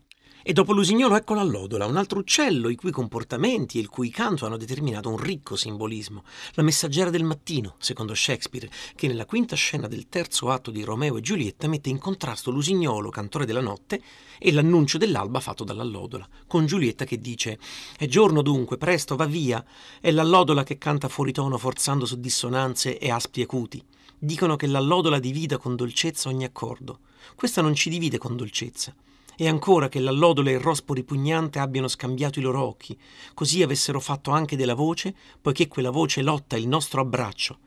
E 0.46 0.52
dopo 0.52 0.74
l'usignolo 0.74 1.16
ecco 1.16 1.32
l'allodola, 1.32 1.86
un 1.86 1.96
altro 1.96 2.18
uccello 2.18 2.68
i 2.68 2.76
cui 2.76 2.90
comportamenti 2.90 3.78
e 3.78 3.80
il 3.80 3.88
cui 3.88 4.10
canto 4.10 4.44
hanno 4.44 4.58
determinato 4.58 5.08
un 5.08 5.16
ricco 5.16 5.56
simbolismo. 5.56 6.22
La 6.52 6.62
messaggera 6.62 7.08
del 7.08 7.24
mattino, 7.24 7.76
secondo 7.78 8.14
Shakespeare, 8.14 8.70
che 8.94 9.06
nella 9.06 9.24
quinta 9.24 9.56
scena 9.56 9.88
del 9.88 10.06
terzo 10.10 10.50
atto 10.50 10.70
di 10.70 10.84
Romeo 10.84 11.16
e 11.16 11.22
Giulietta 11.22 11.66
mette 11.66 11.88
in 11.88 11.98
contrasto 11.98 12.50
l'usignolo, 12.50 13.08
cantore 13.08 13.46
della 13.46 13.62
notte, 13.62 14.02
e 14.38 14.52
l'annuncio 14.52 14.98
dell'alba 14.98 15.40
fatto 15.40 15.64
dall'allodola, 15.64 16.28
con 16.46 16.66
Giulietta 16.66 17.06
che 17.06 17.18
dice 17.18 17.58
«È 17.96 18.06
giorno 18.06 18.42
dunque, 18.42 18.76
presto, 18.76 19.16
va 19.16 19.24
via!» 19.24 19.64
È 19.98 20.10
l'allodola 20.10 20.62
che 20.62 20.76
canta 20.76 21.08
fuori 21.08 21.32
tono 21.32 21.56
forzando 21.56 22.04
su 22.04 22.20
dissonanze 22.20 22.98
e 22.98 23.10
aspi 23.10 23.40
acuti. 23.40 23.82
Dicono 24.24 24.56
che 24.56 24.66
l'allodola 24.66 25.18
divida 25.18 25.58
con 25.58 25.76
dolcezza 25.76 26.30
ogni 26.30 26.44
accordo. 26.44 27.00
Questa 27.34 27.60
non 27.60 27.74
ci 27.74 27.90
divide 27.90 28.16
con 28.16 28.36
dolcezza. 28.36 28.94
E 29.36 29.46
ancora 29.46 29.90
che 29.90 30.00
l'allodola 30.00 30.48
e 30.48 30.54
il 30.54 30.60
rospo 30.60 30.94
ripugnante 30.94 31.58
abbiano 31.58 31.88
scambiato 31.88 32.38
i 32.38 32.42
loro 32.42 32.62
occhi, 32.62 32.98
così 33.34 33.62
avessero 33.62 34.00
fatto 34.00 34.30
anche 34.30 34.56
della 34.56 34.72
voce, 34.72 35.14
poiché 35.42 35.68
quella 35.68 35.90
voce 35.90 36.22
lotta 36.22 36.56
il 36.56 36.66
nostro 36.66 37.02
abbraccio, 37.02 37.58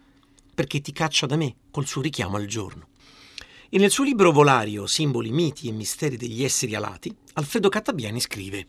perché 0.56 0.82
ti 0.82 0.92
caccia 0.92 1.28
da 1.28 1.36
me 1.36 1.58
col 1.70 1.86
suo 1.86 2.02
richiamo 2.02 2.38
al 2.38 2.48
giorno. 2.48 2.88
E 3.70 3.78
nel 3.78 3.92
suo 3.92 4.04
libro 4.04 4.32
Volario, 4.32 4.88
Simboli, 4.88 5.30
miti 5.30 5.68
e 5.68 5.72
misteri 5.72 6.18
degli 6.18 6.44
esseri 6.44 6.74
alati, 6.74 7.16
Alfredo 7.34 7.70
Cattabiani 7.70 8.20
scrive 8.20 8.66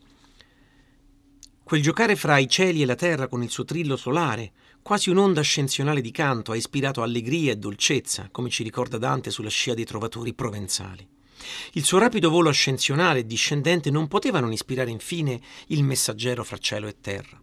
Quel 1.62 1.80
giocare 1.80 2.16
fra 2.16 2.36
i 2.36 2.50
cieli 2.50 2.82
e 2.82 2.84
la 2.84 2.96
terra 2.96 3.28
con 3.28 3.42
il 3.42 3.48
suo 3.48 3.64
trillo 3.64 3.96
solare, 3.96 4.52
Quasi 4.88 5.10
un'onda 5.10 5.40
ascensionale 5.40 6.00
di 6.00 6.10
canto 6.10 6.52
ha 6.52 6.56
ispirato 6.56 7.02
allegria 7.02 7.52
e 7.52 7.56
dolcezza, 7.56 8.30
come 8.32 8.48
ci 8.48 8.62
ricorda 8.62 8.96
Dante 8.96 9.30
sulla 9.30 9.50
scia 9.50 9.74
dei 9.74 9.84
trovatori 9.84 10.32
provenzali. 10.32 11.06
Il 11.72 11.84
suo 11.84 11.98
rapido 11.98 12.30
volo 12.30 12.48
ascensionale 12.48 13.18
e 13.18 13.26
discendente 13.26 13.90
non 13.90 14.08
poteva 14.08 14.40
non 14.40 14.50
ispirare 14.50 14.90
infine 14.90 15.42
il 15.66 15.84
messaggero 15.84 16.42
fra 16.42 16.56
cielo 16.56 16.86
e 16.86 17.02
terra. 17.02 17.38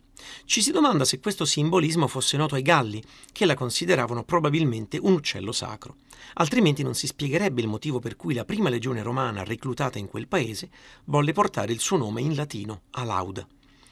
Ci 0.46 0.64
si 0.64 0.72
domanda 0.72 1.06
se 1.06 1.20
questo 1.20 1.46
simbolismo 1.46 2.08
fosse 2.08 2.36
noto 2.36 2.56
ai 2.56 2.64
Galli, 2.64 3.04
che 3.32 3.46
la 3.46 3.54
consideravano 3.54 4.24
probabilmente 4.24 4.98
un 5.00 5.14
uccello 5.14 5.52
sacro. 5.52 5.98
Altrimenti 6.34 6.82
non 6.82 6.96
si 6.96 7.06
spiegherebbe 7.06 7.62
il 7.62 7.68
motivo 7.68 8.00
per 8.00 8.16
cui 8.16 8.34
la 8.34 8.44
prima 8.44 8.70
legione 8.70 9.04
romana 9.04 9.44
reclutata 9.44 10.00
in 10.00 10.08
quel 10.08 10.28
paese 10.28 10.72
volle 11.04 11.32
portare 11.32 11.72
il 11.72 11.80
suo 11.80 11.98
nome 11.98 12.22
in 12.22 12.34
latino, 12.34 12.86
Alauda. 12.94 13.48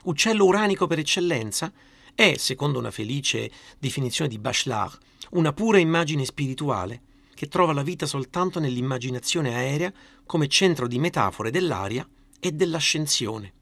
Uccello 0.05 0.43
uranico 0.43 0.87
per 0.87 0.97
eccellenza? 0.97 1.71
È, 2.15 2.35
secondo 2.37 2.79
una 2.79 2.91
felice 2.91 3.51
definizione 3.79 4.29
di 4.29 4.39
Bachelard, 4.39 4.97
una 5.31 5.53
pura 5.53 5.79
immagine 5.79 6.25
spirituale 6.25 7.01
che 7.33 7.47
trova 7.47 7.73
la 7.73 7.83
vita 7.83 8.05
soltanto 8.05 8.59
nell'immaginazione 8.59 9.55
aerea 9.55 9.91
come 10.25 10.47
centro 10.47 10.87
di 10.87 10.99
metafore 10.99 11.51
dell'aria 11.51 12.07
e 12.39 12.51
dell'ascensione. 12.51 13.53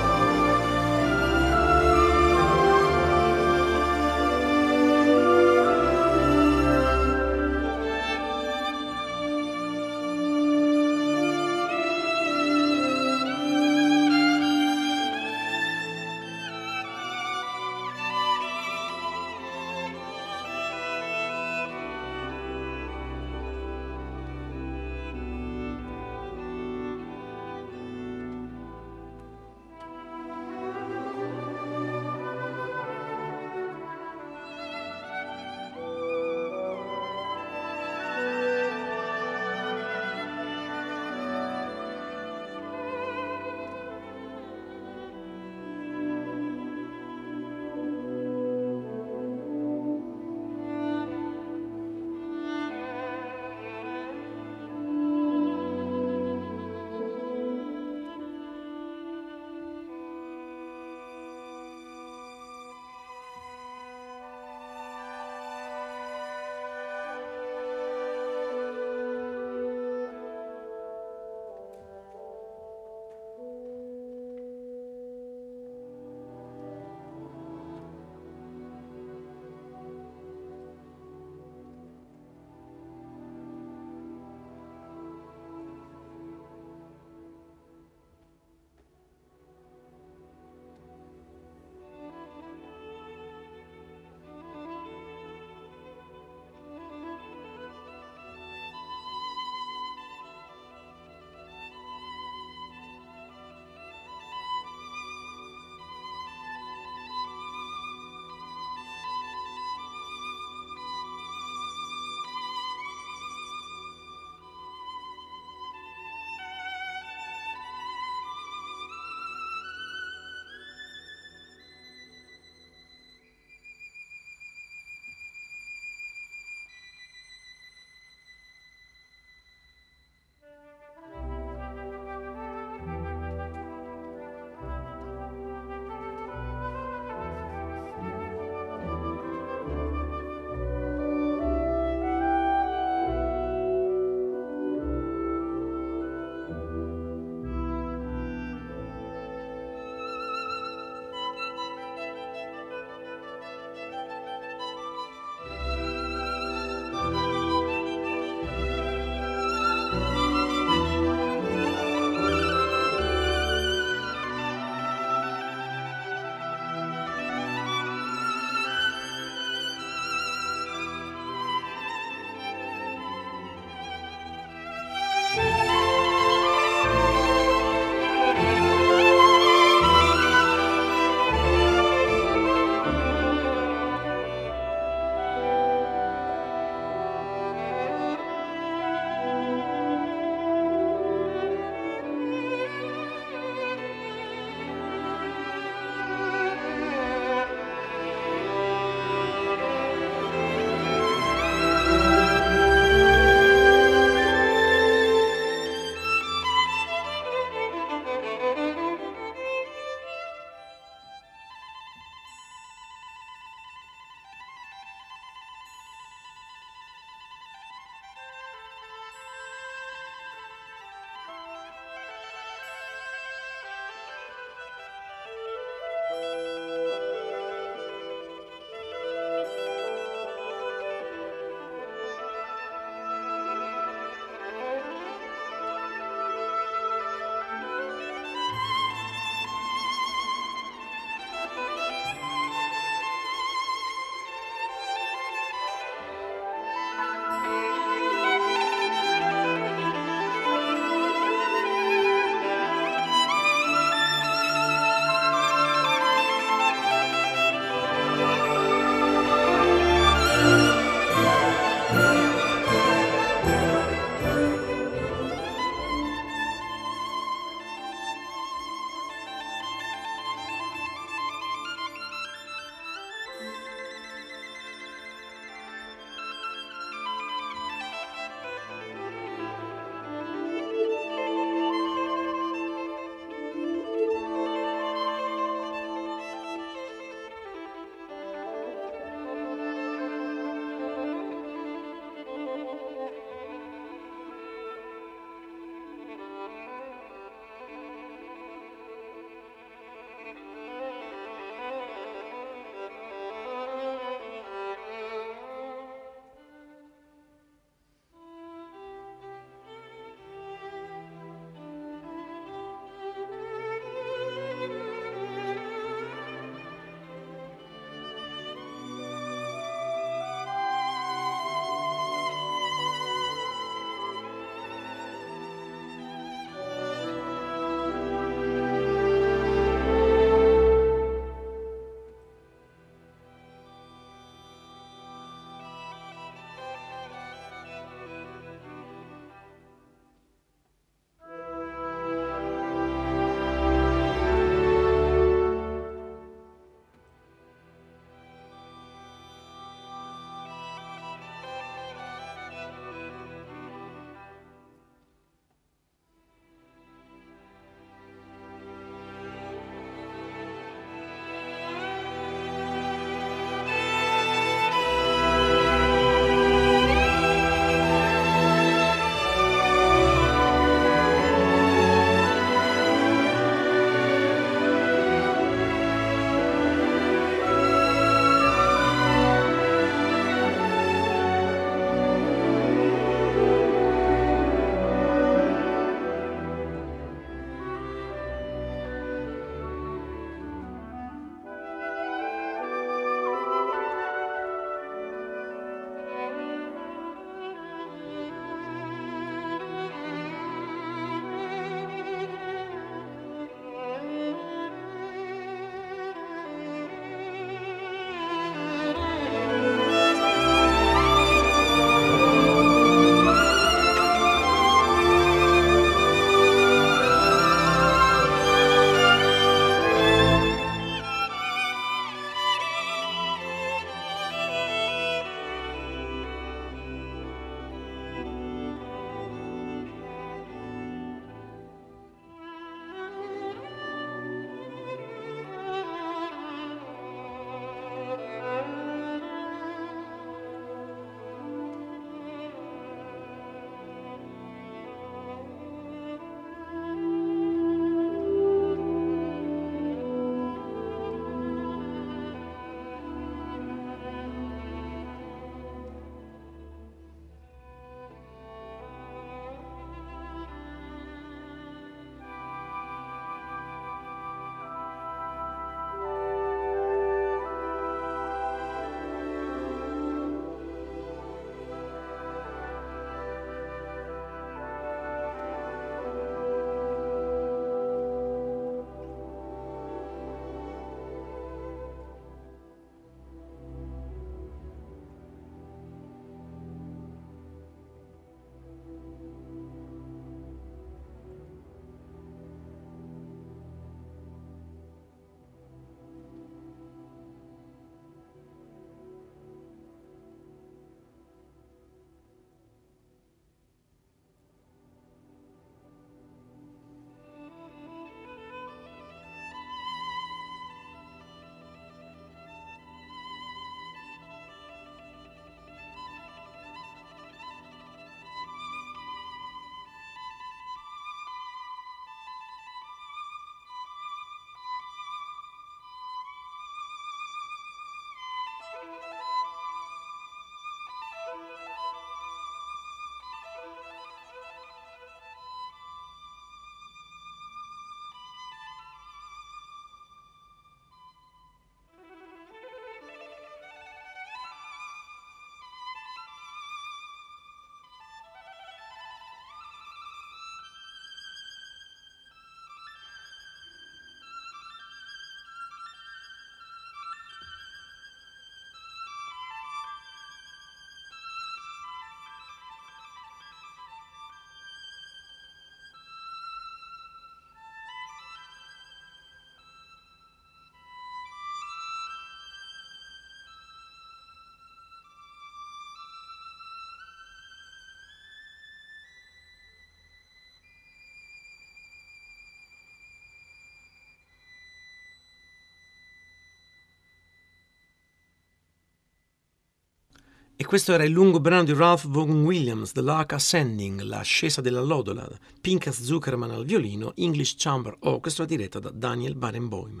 E 590.56 590.64
questo 590.64 590.92
era 590.92 591.02
il 591.02 591.10
lungo 591.10 591.40
brano 591.40 591.64
di 591.64 591.72
Ralph 591.72 592.06
Vaughan 592.06 592.44
Williams, 592.44 592.92
The 592.92 593.00
Lark 593.00 593.32
Ascending, 593.32 594.02
l'ascesa 594.02 594.60
della 594.60 594.82
lodola, 594.82 595.28
Pinkas 595.60 596.00
Zuckerman 596.00 596.52
al 596.52 596.64
violino, 596.64 597.12
English 597.16 597.56
Chamber 597.56 597.96
Orchestra 598.00 598.44
diretta 598.44 598.78
da 598.78 598.90
Daniel 598.90 599.34
Barenboim. 599.34 600.00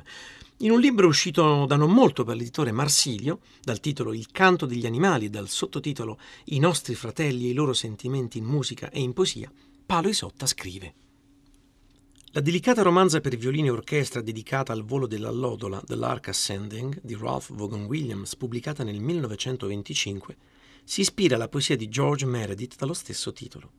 In 0.58 0.70
un 0.70 0.78
libro 0.78 1.08
uscito 1.08 1.66
da 1.66 1.74
non 1.74 1.90
molto 1.90 2.22
per 2.22 2.36
l'editore 2.36 2.70
Marsilio, 2.70 3.40
dal 3.64 3.80
titolo 3.80 4.12
Il 4.12 4.28
canto 4.30 4.64
degli 4.64 4.86
animali 4.86 5.24
e 5.24 5.30
dal 5.30 5.48
sottotitolo 5.48 6.18
I 6.44 6.60
nostri 6.60 6.94
fratelli 6.94 7.46
e 7.46 7.50
i 7.50 7.54
loro 7.54 7.72
sentimenti 7.72 8.38
in 8.38 8.44
musica 8.44 8.90
e 8.90 9.00
in 9.00 9.12
poesia, 9.12 9.50
Palo 9.84 10.08
Isotta 10.08 10.46
scrive 10.46 10.94
la 12.34 12.40
delicata 12.40 12.82
romanza 12.82 13.20
per 13.20 13.36
violino 13.36 13.68
e 13.68 13.70
orchestra 13.70 14.20
dedicata 14.20 14.72
al 14.72 14.84
volo 14.84 15.06
dell'allodola 15.06 15.80
The 15.86 15.94
Lark 15.94 16.26
Ascending 16.26 16.98
di 17.00 17.14
Ralph 17.14 17.54
Vaughan 17.54 17.84
Williams, 17.84 18.34
pubblicata 18.34 18.82
nel 18.82 18.98
1925, 18.98 20.36
si 20.82 21.02
ispira 21.02 21.36
alla 21.36 21.46
poesia 21.46 21.76
di 21.76 21.88
George 21.88 22.26
Meredith 22.26 22.74
dallo 22.76 22.92
stesso 22.92 23.32
titolo. 23.32 23.70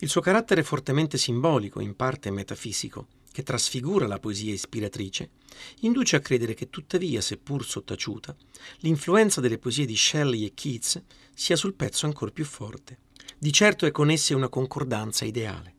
Il 0.00 0.10
suo 0.10 0.20
carattere 0.20 0.62
fortemente 0.62 1.16
simbolico, 1.16 1.80
in 1.80 1.96
parte 1.96 2.30
metafisico, 2.30 3.06
che 3.32 3.42
trasfigura 3.42 4.06
la 4.06 4.18
poesia 4.18 4.52
ispiratrice, 4.52 5.30
induce 5.80 6.16
a 6.16 6.20
credere 6.20 6.52
che 6.52 6.68
tuttavia, 6.68 7.22
seppur 7.22 7.64
sottaciuta, 7.64 8.36
l'influenza 8.80 9.40
delle 9.40 9.56
poesie 9.56 9.86
di 9.86 9.96
Shelley 9.96 10.44
e 10.44 10.52
Keats 10.52 11.02
sia 11.32 11.56
sul 11.56 11.72
pezzo 11.72 12.04
ancor 12.04 12.30
più 12.30 12.44
forte. 12.44 12.98
Di 13.38 13.50
certo 13.54 13.86
è 13.86 13.90
con 13.90 14.10
esse 14.10 14.34
una 14.34 14.50
concordanza 14.50 15.24
ideale. 15.24 15.76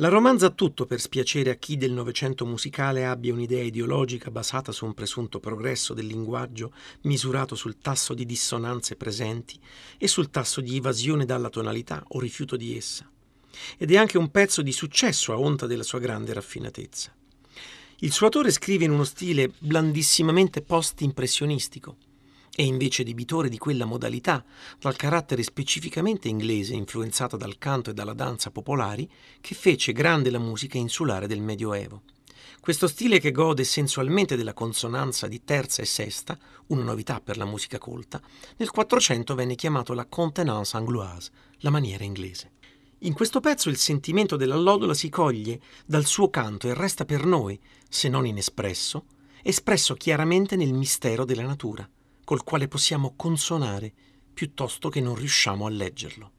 La 0.00 0.06
romanza 0.06 0.46
ha 0.46 0.50
tutto 0.50 0.86
per 0.86 1.00
spiacere 1.00 1.50
a 1.50 1.56
chi 1.56 1.76
del 1.76 1.90
Novecento 1.90 2.46
musicale 2.46 3.04
abbia 3.04 3.32
un'idea 3.32 3.64
ideologica 3.64 4.30
basata 4.30 4.70
su 4.70 4.84
un 4.84 4.94
presunto 4.94 5.40
progresso 5.40 5.92
del 5.92 6.06
linguaggio 6.06 6.72
misurato 7.02 7.56
sul 7.56 7.78
tasso 7.80 8.14
di 8.14 8.24
dissonanze 8.24 8.94
presenti 8.94 9.58
e 9.98 10.06
sul 10.06 10.30
tasso 10.30 10.60
di 10.60 10.76
evasione 10.76 11.24
dalla 11.24 11.48
tonalità 11.48 12.04
o 12.10 12.20
rifiuto 12.20 12.56
di 12.56 12.76
essa. 12.76 13.10
Ed 13.76 13.90
è 13.90 13.96
anche 13.96 14.18
un 14.18 14.30
pezzo 14.30 14.62
di 14.62 14.70
successo 14.70 15.32
a 15.32 15.40
onta 15.40 15.66
della 15.66 15.82
sua 15.82 15.98
grande 15.98 16.32
raffinatezza. 16.32 17.12
Il 17.98 18.12
suo 18.12 18.26
autore 18.26 18.52
scrive 18.52 18.84
in 18.84 18.92
uno 18.92 19.02
stile 19.02 19.50
blandissimamente 19.58 20.62
post-impressionistico, 20.62 21.96
è 22.54 22.62
invece 22.62 23.04
debitore 23.04 23.48
di 23.48 23.58
quella 23.58 23.84
modalità, 23.84 24.44
dal 24.78 24.96
carattere 24.96 25.42
specificamente 25.42 26.28
inglese 26.28 26.74
influenzata 26.74 27.36
dal 27.36 27.58
canto 27.58 27.90
e 27.90 27.94
dalla 27.94 28.14
danza 28.14 28.50
popolari, 28.50 29.08
che 29.40 29.54
fece 29.54 29.92
grande 29.92 30.30
la 30.30 30.38
musica 30.38 30.76
insulare 30.76 31.26
del 31.26 31.40
Medioevo. 31.40 32.02
Questo 32.60 32.88
stile 32.88 33.20
che 33.20 33.30
gode 33.30 33.64
sensualmente 33.64 34.36
della 34.36 34.52
consonanza 34.52 35.28
di 35.28 35.44
terza 35.44 35.82
e 35.82 35.84
sesta, 35.84 36.36
una 36.66 36.82
novità 36.82 37.20
per 37.20 37.36
la 37.36 37.44
musica 37.44 37.78
colta, 37.78 38.20
nel 38.56 38.70
Quattrocento 38.70 39.34
venne 39.34 39.54
chiamato 39.54 39.94
la 39.94 40.06
contenance 40.06 40.76
angloise, 40.76 41.30
la 41.58 41.70
maniera 41.70 42.04
inglese. 42.04 42.50
In 43.02 43.14
questo 43.14 43.38
pezzo 43.40 43.68
il 43.68 43.76
sentimento 43.76 44.36
dell'allodola 44.36 44.92
si 44.92 45.08
coglie 45.08 45.60
dal 45.86 46.04
suo 46.04 46.30
canto 46.30 46.66
e 46.68 46.74
resta 46.74 47.04
per 47.04 47.24
noi, 47.24 47.58
se 47.88 48.08
non 48.08 48.26
inespresso, 48.26 49.04
espresso 49.42 49.94
chiaramente 49.94 50.56
nel 50.56 50.74
mistero 50.74 51.24
della 51.24 51.46
natura 51.46 51.88
col 52.28 52.44
quale 52.44 52.68
possiamo 52.68 53.14
consonare 53.16 53.90
piuttosto 54.34 54.90
che 54.90 55.00
non 55.00 55.14
riusciamo 55.14 55.64
a 55.64 55.70
leggerlo. 55.70 56.32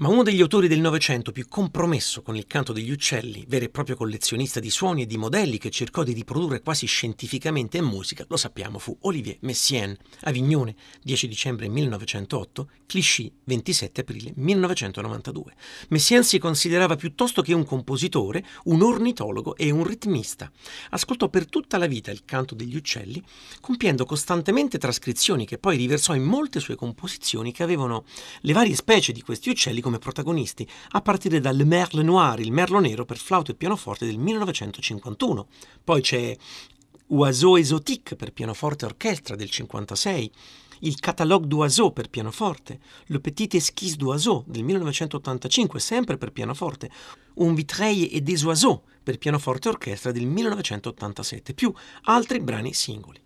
Ma 0.00 0.08
uno 0.08 0.22
degli 0.22 0.40
autori 0.40 0.66
del 0.66 0.80
Novecento 0.80 1.30
più 1.30 1.46
compromesso 1.46 2.22
con 2.22 2.34
il 2.34 2.46
canto 2.46 2.72
degli 2.72 2.90
uccelli, 2.90 3.44
vero 3.46 3.66
e 3.66 3.68
proprio 3.68 3.96
collezionista 3.96 4.58
di 4.58 4.70
suoni 4.70 5.02
e 5.02 5.06
di 5.06 5.18
modelli 5.18 5.58
che 5.58 5.68
cercò 5.68 6.04
di 6.04 6.14
riprodurre 6.14 6.62
quasi 6.62 6.86
scientificamente 6.86 7.76
in 7.76 7.84
musica, 7.84 8.24
lo 8.26 8.38
sappiamo, 8.38 8.78
fu 8.78 8.96
Olivier 9.02 9.36
Messiaen, 9.40 9.94
Avignone, 10.22 10.74
10 11.02 11.28
dicembre 11.28 11.68
1908, 11.68 12.70
Clichy, 12.86 13.30
27 13.44 14.00
aprile 14.00 14.32
1992. 14.36 15.54
Messiaen 15.90 16.24
si 16.24 16.38
considerava 16.38 16.96
piuttosto 16.96 17.42
che 17.42 17.52
un 17.52 17.66
compositore, 17.66 18.42
un 18.64 18.80
ornitologo 18.80 19.54
e 19.54 19.70
un 19.70 19.84
ritmista. 19.84 20.50
Ascoltò 20.92 21.28
per 21.28 21.46
tutta 21.46 21.76
la 21.76 21.86
vita 21.86 22.10
il 22.10 22.24
canto 22.24 22.54
degli 22.54 22.74
uccelli, 22.74 23.22
compiendo 23.60 24.06
costantemente 24.06 24.78
trascrizioni 24.78 25.44
che 25.44 25.58
poi 25.58 25.76
riversò 25.76 26.14
in 26.14 26.22
molte 26.22 26.58
sue 26.58 26.74
composizioni 26.74 27.52
che 27.52 27.62
avevano 27.62 28.06
le 28.40 28.54
varie 28.54 28.74
specie 28.74 29.12
di 29.12 29.20
questi 29.20 29.50
uccelli 29.50 29.88
come 29.90 29.98
protagonisti, 29.98 30.68
a 30.90 31.00
partire 31.00 31.40
dal 31.40 31.66
Merle 31.66 32.02
Noir, 32.02 32.38
il 32.38 32.52
merlo 32.52 32.78
nero 32.78 33.04
per 33.04 33.18
flauto 33.18 33.50
e 33.50 33.54
pianoforte 33.54 34.06
del 34.06 34.18
1951. 34.18 35.48
Poi 35.82 36.00
c'è 36.00 36.36
Oiseau 37.08 37.56
Exotique 37.56 38.14
per 38.14 38.32
pianoforte 38.32 38.84
e 38.84 38.88
orchestra 38.88 39.34
del 39.34 39.48
1956, 39.50 40.30
il 40.82 41.00
Catalogue 41.00 41.48
d'Oiseau 41.48 41.92
per 41.92 42.08
pianoforte, 42.08 42.78
Le 43.06 43.18
Petit 43.18 43.52
Esquisse 43.54 43.96
d'Oiseau 43.96 44.44
del 44.46 44.62
1985, 44.62 45.80
sempre 45.80 46.16
per 46.16 46.30
pianoforte, 46.30 46.88
Un 47.34 47.54
Vitreille 47.54 48.08
et 48.12 48.22
des 48.22 48.44
Oiseaux 48.44 48.82
per 49.02 49.18
pianoforte 49.18 49.68
e 49.68 49.72
orchestra 49.72 50.12
del 50.12 50.26
1987, 50.26 51.52
più 51.52 51.72
altri 52.04 52.38
brani 52.40 52.72
singoli. 52.72 53.20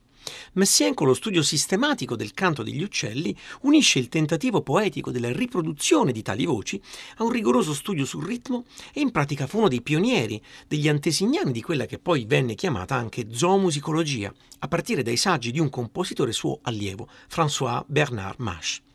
Messien, 0.55 0.95
con 0.95 1.07
lo 1.07 1.14
studio 1.14 1.43
sistematico 1.43 2.16
del 2.16 2.33
canto 2.33 2.62
degli 2.62 2.83
uccelli, 2.83 3.37
unisce 3.62 3.99
il 3.99 4.09
tentativo 4.09 4.62
poetico 4.62 5.11
della 5.11 5.33
riproduzione 5.33 6.12
di 6.12 6.22
tali 6.22 6.45
voci 6.45 6.81
a 7.16 7.25
un 7.25 7.31
rigoroso 7.31 7.75
studio 7.75 8.05
sul 8.05 8.25
ritmo 8.25 8.64
e 8.93 9.01
in 9.01 9.11
pratica 9.11 9.47
fu 9.47 9.59
uno 9.59 9.68
dei 9.68 9.83
pionieri, 9.83 10.43
degli 10.68 10.89
antesignani 10.89 11.53
di 11.53 11.62
quella 11.62 11.87
che 11.87 11.99
poi 11.99 12.25
venne 12.25 12.55
chiamata 12.55 12.95
anche 12.95 13.27
zoomusicologia, 13.31 14.33
a 14.61 14.68
partire 14.68 15.03
dai 15.03 15.16
saggi 15.16 15.51
di 15.51 15.61
un 15.61 15.70
compositore 15.70 16.33
suo 16.33 16.59
allievo, 16.62 17.09
François 17.29 17.83
Bernard 17.87 18.39
Mache. 18.39 18.94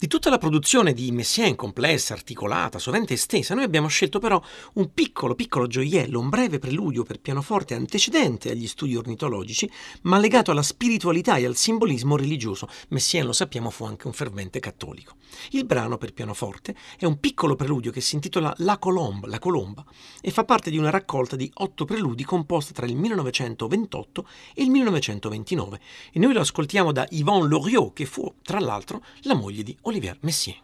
Di 0.00 0.06
tutta 0.06 0.30
la 0.30 0.38
produzione 0.38 0.94
di 0.94 1.12
Messiaen 1.12 1.56
complessa, 1.56 2.14
articolata, 2.14 2.78
sovente 2.78 3.12
estesa, 3.12 3.54
noi 3.54 3.64
abbiamo 3.64 3.88
scelto 3.88 4.18
però 4.18 4.42
un 4.76 4.94
piccolo, 4.94 5.34
piccolo 5.34 5.66
gioiello, 5.66 6.18
un 6.18 6.30
breve 6.30 6.58
preludio 6.58 7.02
per 7.02 7.20
pianoforte 7.20 7.74
antecedente 7.74 8.50
agli 8.50 8.66
studi 8.66 8.96
ornitologici, 8.96 9.70
ma 10.04 10.16
legato 10.16 10.52
alla 10.52 10.62
spiritualità 10.62 11.36
e 11.36 11.44
al 11.44 11.54
simbolismo 11.54 12.16
religioso. 12.16 12.66
Messiaen, 12.88 13.26
lo 13.26 13.34
sappiamo, 13.34 13.68
fu 13.68 13.84
anche 13.84 14.06
un 14.06 14.14
fervente 14.14 14.58
cattolico. 14.58 15.16
Il 15.50 15.66
brano 15.66 15.98
per 15.98 16.14
pianoforte 16.14 16.74
è 16.96 17.04
un 17.04 17.20
piccolo 17.20 17.54
preludio 17.54 17.92
che 17.92 18.00
si 18.00 18.14
intitola 18.14 18.54
La 18.60 18.78
Colomba, 18.78 19.28
La 19.28 19.38
Colomba 19.38 19.84
e 20.22 20.30
fa 20.30 20.44
parte 20.44 20.70
di 20.70 20.78
una 20.78 20.88
raccolta 20.88 21.36
di 21.36 21.50
otto 21.56 21.84
preludi 21.84 22.24
composta 22.24 22.72
tra 22.72 22.86
il 22.86 22.96
1928 22.96 24.26
e 24.54 24.62
il 24.62 24.70
1929 24.70 25.80
e 26.10 26.18
noi 26.18 26.32
lo 26.32 26.40
ascoltiamo 26.40 26.90
da 26.90 27.06
Yvonne 27.10 27.48
Loriot, 27.48 27.92
che 27.92 28.06
fu, 28.06 28.36
tra 28.42 28.58
l'altro, 28.58 29.04
la 29.24 29.34
moglie 29.34 29.62
di 29.62 29.76
Olivier 29.82 29.89
Messier. 30.22 30.56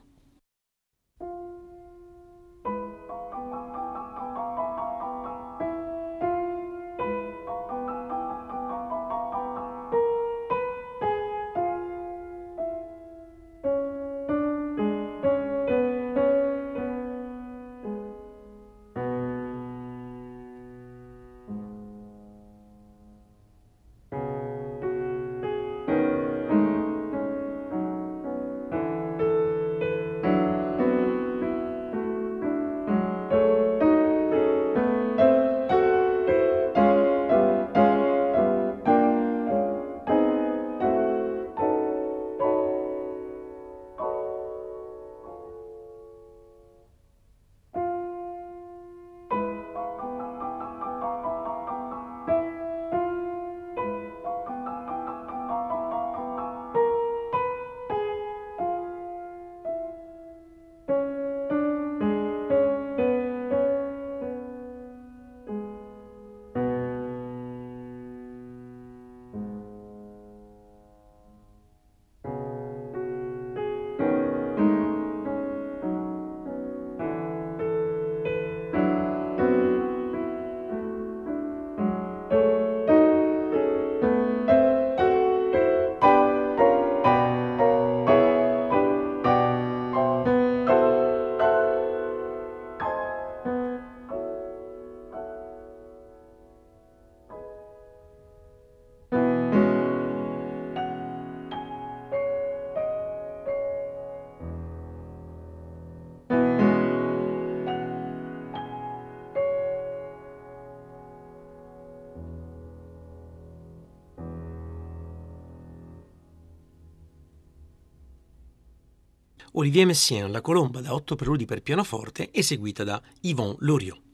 Olivier 119.59 119.87
Messiaen, 119.87 120.33
La 120.33 120.43
colomba 120.43 120.83
da 120.83 120.93
otto 120.93 121.17
preludi 121.17 121.47
per 121.47 121.63
pianoforte, 121.63 122.29
eseguita 122.31 122.85
da 122.85 123.01
Yvon 123.23 123.57
Loriot. 123.61 124.06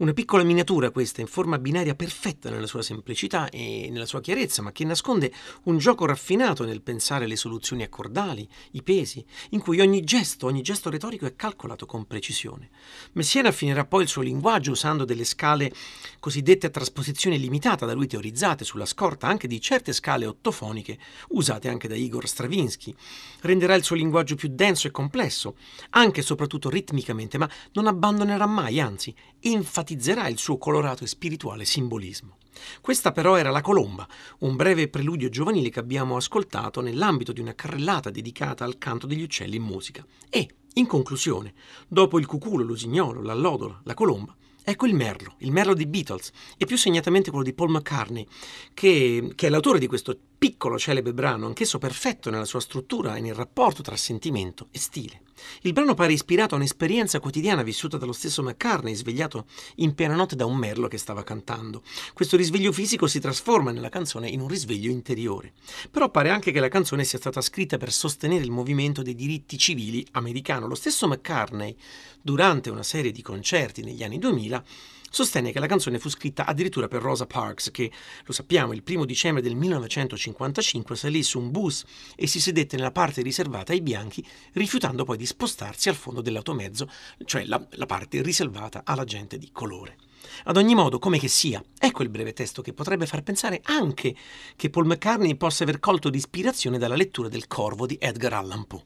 Una 0.00 0.14
piccola 0.14 0.44
miniatura 0.44 0.90
questa 0.90 1.20
in 1.20 1.26
forma 1.26 1.58
binaria 1.58 1.94
perfetta 1.94 2.48
nella 2.48 2.66
sua 2.66 2.80
semplicità 2.80 3.50
e 3.50 3.88
nella 3.90 4.06
sua 4.06 4.22
chiarezza, 4.22 4.62
ma 4.62 4.72
che 4.72 4.82
nasconde 4.86 5.30
un 5.64 5.76
gioco 5.76 6.06
raffinato 6.06 6.64
nel 6.64 6.80
pensare 6.80 7.26
le 7.26 7.36
soluzioni 7.36 7.82
accordali, 7.82 8.48
i 8.70 8.82
pesi, 8.82 9.22
in 9.50 9.60
cui 9.60 9.78
ogni 9.78 10.02
gesto, 10.02 10.46
ogni 10.46 10.62
gesto 10.62 10.88
retorico 10.88 11.26
è 11.26 11.36
calcolato 11.36 11.84
con 11.84 12.06
precisione. 12.06 12.70
Messiaen 13.12 13.44
affinerà 13.44 13.84
poi 13.84 14.04
il 14.04 14.08
suo 14.08 14.22
linguaggio 14.22 14.70
usando 14.70 15.04
delle 15.04 15.24
scale 15.24 15.70
cosiddette 16.18 16.68
a 16.68 16.70
trasposizione 16.70 17.36
limitata 17.36 17.84
da 17.84 17.92
lui 17.92 18.06
teorizzate 18.06 18.64
sulla 18.64 18.86
scorta 18.86 19.26
anche 19.26 19.48
di 19.48 19.60
certe 19.60 19.92
scale 19.92 20.24
ottofoniche 20.24 20.98
usate 21.28 21.68
anche 21.68 21.88
da 21.88 21.94
Igor 21.94 22.26
Stravinsky. 22.26 22.94
Renderà 23.42 23.74
il 23.74 23.84
suo 23.84 23.96
linguaggio 23.96 24.34
più 24.34 24.48
denso 24.50 24.86
e 24.86 24.92
complesso, 24.92 25.56
anche 25.90 26.20
e 26.20 26.22
soprattutto 26.22 26.70
ritmicamente, 26.70 27.36
ma 27.36 27.50
non 27.72 27.86
abbandonerà 27.86 28.46
mai, 28.46 28.80
anzi, 28.80 29.14
enfatizzerà 29.40 30.28
il 30.28 30.38
suo 30.38 30.58
colorato 30.58 31.04
e 31.04 31.06
spirituale 31.06 31.64
simbolismo. 31.64 32.36
Questa 32.80 33.12
però 33.12 33.36
era 33.36 33.50
La 33.50 33.60
colomba, 33.60 34.06
un 34.40 34.56
breve 34.56 34.88
preludio 34.88 35.28
giovanile 35.28 35.70
che 35.70 35.78
abbiamo 35.78 36.16
ascoltato 36.16 36.80
nell'ambito 36.80 37.32
di 37.32 37.40
una 37.40 37.54
carrellata 37.54 38.10
dedicata 38.10 38.64
al 38.64 38.78
canto 38.78 39.06
degli 39.06 39.22
uccelli 39.22 39.56
in 39.56 39.62
musica. 39.62 40.04
E, 40.28 40.48
in 40.74 40.86
conclusione, 40.86 41.54
dopo 41.88 42.18
il 42.18 42.26
cuculo, 42.26 42.64
l'usignolo, 42.64 43.22
l'allodola, 43.22 43.80
la 43.84 43.94
colomba, 43.94 44.34
Ecco 44.62 44.86
il 44.86 44.94
merlo, 44.94 45.34
il 45.38 45.50
merlo 45.50 45.74
dei 45.74 45.86
Beatles, 45.86 46.30
e 46.56 46.66
più 46.66 46.76
segnatamente 46.76 47.30
quello 47.30 47.44
di 47.44 47.54
Paul 47.54 47.70
McCartney, 47.70 48.26
che, 48.74 49.32
che, 49.34 49.46
è 49.46 49.50
l'autore 49.50 49.78
di 49.78 49.86
questo 49.86 50.16
piccolo 50.38 50.78
celebre 50.78 51.14
brano, 51.14 51.46
anch'esso 51.46 51.78
perfetto 51.78 52.30
nella 52.30 52.44
sua 52.44 52.60
struttura 52.60 53.16
e 53.16 53.20
nel 53.20 53.34
rapporto 53.34 53.82
tra 53.82 53.96
sentimento 53.96 54.68
e 54.70 54.78
stile. 54.78 55.22
Il 55.62 55.72
brano 55.72 55.94
pare 55.94 56.12
ispirato 56.12 56.54
a 56.54 56.58
un'esperienza 56.58 57.20
quotidiana 57.20 57.62
vissuta 57.62 57.96
dallo 57.96 58.12
stesso 58.12 58.42
McCartney, 58.42 58.94
svegliato 58.94 59.46
in 59.76 59.94
piena 59.94 60.14
notte 60.14 60.36
da 60.36 60.46
un 60.46 60.56
merlo 60.56 60.88
che 60.88 60.98
stava 60.98 61.22
cantando. 61.22 61.82
Questo 62.12 62.36
risveglio 62.36 62.72
fisico 62.72 63.06
si 63.06 63.20
trasforma 63.20 63.70
nella 63.70 63.88
canzone 63.88 64.28
in 64.28 64.40
un 64.40 64.48
risveglio 64.48 64.90
interiore. 64.90 65.52
Però 65.90 66.10
pare 66.10 66.30
anche 66.30 66.52
che 66.52 66.60
la 66.60 66.68
canzone 66.68 67.04
sia 67.04 67.18
stata 67.18 67.40
scritta 67.40 67.76
per 67.76 67.92
sostenere 67.92 68.44
il 68.44 68.50
movimento 68.50 69.02
dei 69.02 69.14
diritti 69.14 69.58
civili 69.58 70.06
americano. 70.12 70.66
Lo 70.66 70.74
stesso 70.74 71.06
McCartney, 71.08 71.76
durante 72.20 72.70
una 72.70 72.82
serie 72.82 73.12
di 73.12 73.22
concerti 73.22 73.82
negli 73.82 74.02
anni 74.02 74.18
2000, 74.18 74.64
sostenne 75.10 75.52
che 75.52 75.58
la 75.58 75.66
canzone 75.66 75.98
fu 75.98 76.08
scritta 76.08 76.46
addirittura 76.46 76.88
per 76.88 77.02
Rosa 77.02 77.26
Parks, 77.26 77.70
che, 77.70 77.90
lo 78.24 78.32
sappiamo, 78.32 78.72
il 78.72 78.82
primo 78.82 79.04
dicembre 79.04 79.42
del 79.42 79.56
1955 79.56 80.96
salì 80.96 81.22
su 81.22 81.38
un 81.38 81.50
bus 81.50 81.84
e 82.16 82.26
si 82.26 82.40
sedette 82.40 82.76
nella 82.76 82.92
parte 82.92 83.20
riservata 83.20 83.72
ai 83.72 83.82
bianchi, 83.82 84.24
rifiutando 84.52 85.04
poi 85.04 85.18
di 85.18 85.26
spostarsi 85.26 85.88
al 85.88 85.96
fondo 85.96 86.22
dell'automezzo, 86.22 86.88
cioè 87.24 87.44
la, 87.44 87.62
la 87.72 87.86
parte 87.86 88.22
riservata 88.22 88.82
alla 88.84 89.04
gente 89.04 89.36
di 89.36 89.50
colore. 89.52 89.96
Ad 90.44 90.56
ogni 90.56 90.74
modo, 90.74 90.98
come 90.98 91.18
che 91.18 91.28
sia, 91.28 91.62
ecco 91.78 92.02
il 92.02 92.08
breve 92.08 92.32
testo 92.32 92.62
che 92.62 92.72
potrebbe 92.72 93.06
far 93.06 93.22
pensare 93.22 93.60
anche 93.64 94.14
che 94.56 94.70
Paul 94.70 94.86
McCartney 94.86 95.34
possa 95.36 95.64
aver 95.64 95.80
colto 95.80 96.10
di 96.10 96.18
ispirazione 96.18 96.78
dalla 96.78 96.96
lettura 96.96 97.28
del 97.28 97.46
Corvo 97.46 97.86
di 97.86 97.96
Edgar 98.00 98.34
Allan 98.34 98.66
Poe. 98.66 98.84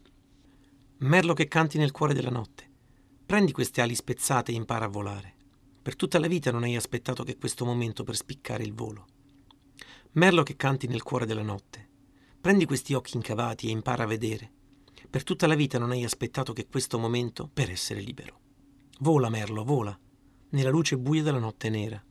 Merlo 0.99 1.35
che 1.35 1.49
canti 1.49 1.77
nel 1.77 1.91
cuore 1.91 2.14
della 2.14 2.31
notte. 2.31 2.70
Prendi 3.27 3.53
queste 3.53 3.81
ali 3.81 3.95
spezzate 3.95 4.53
e 4.53 4.55
impara 4.55 4.87
a 4.87 4.89
volare. 4.89 5.34
Per 5.85 5.97
tutta 5.97 6.18
la 6.18 6.28
vita 6.28 6.51
non 6.51 6.62
hai 6.62 6.76
aspettato 6.76 7.24
che 7.24 7.37
questo 7.37 7.66
momento 7.66 8.05
per 8.05 8.16
spiccare 8.16 8.62
il 8.62 8.72
volo. 8.72 9.05
Merlo 10.12 10.43
che 10.43 10.57
canti 10.57 10.87
nel 10.87 11.03
cuore 11.03 11.26
della 11.26 11.43
notte. 11.43 11.91
Prendi 12.41 12.64
questi 12.64 12.95
occhi 12.95 13.16
incavati 13.16 13.66
e 13.66 13.72
impara 13.72 14.05
a 14.05 14.07
vedere. 14.07 14.51
Per 15.11 15.22
tutta 15.24 15.47
la 15.47 15.55
vita 15.55 15.78
non 15.78 15.91
hai 15.91 16.03
aspettato 16.03 16.55
che 16.55 16.68
questo 16.68 16.99
momento 16.99 17.51
per 17.53 17.68
essere 17.68 18.01
libero. 18.01 18.41
Vola, 19.01 19.28
Merlo, 19.28 19.62
vola, 19.62 19.95
nella 20.53 20.70
luce 20.70 20.97
buia 20.97 21.22
della 21.22 21.39
notte 21.39 21.68
nera. 21.68 22.03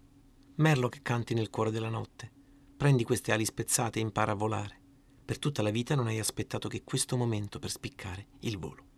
Merlo 0.58 0.88
che 0.88 1.02
canti 1.02 1.34
nel 1.34 1.50
cuore 1.50 1.72
della 1.72 1.90
notte. 1.90 2.32
Prendi 2.78 3.04
queste 3.04 3.32
ali 3.32 3.44
spezzate 3.44 3.98
e 3.98 4.04
impara 4.04 4.34
a 4.34 4.36
volare. 4.36 4.80
Per 5.26 5.40
tutta 5.40 5.64
la 5.64 5.72
vita 5.72 5.96
non 5.96 6.06
hai 6.06 6.20
aspettato 6.20 6.70
che 6.70 6.84
questo 6.84 7.18
momento 7.18 7.58
per 7.58 7.72
spiccare 7.72 8.28
il 8.42 8.60
volo 8.60 8.92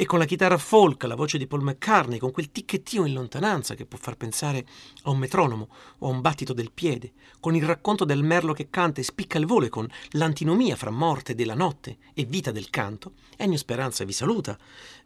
e 0.00 0.06
con 0.06 0.18
la 0.18 0.24
chitarra 0.24 0.56
folk, 0.56 1.02
la 1.02 1.14
voce 1.14 1.36
di 1.36 1.46
Paul 1.46 1.62
McCartney, 1.62 2.16
con 2.16 2.30
quel 2.30 2.50
ticchettio 2.50 3.04
in 3.04 3.12
lontananza 3.12 3.74
che 3.74 3.84
può 3.84 3.98
far 4.00 4.16
pensare 4.16 4.64
a 5.02 5.10
un 5.10 5.18
metronomo 5.18 5.68
o 5.98 6.06
a 6.06 6.10
un 6.10 6.22
battito 6.22 6.54
del 6.54 6.72
piede, 6.72 7.12
con 7.38 7.54
il 7.54 7.62
racconto 7.64 8.06
del 8.06 8.22
merlo 8.22 8.54
che 8.54 8.70
canta 8.70 9.02
e 9.02 9.04
spicca 9.04 9.36
il 9.36 9.44
volo 9.44 9.66
e 9.66 9.68
con 9.68 9.86
l'antinomia 10.12 10.74
fra 10.74 10.88
morte 10.88 11.34
della 11.34 11.52
notte 11.52 11.98
e 12.14 12.24
vita 12.24 12.50
del 12.50 12.70
canto, 12.70 13.12
Ennio 13.36 13.58
Speranza 13.58 14.04
vi 14.04 14.12
saluta. 14.12 14.58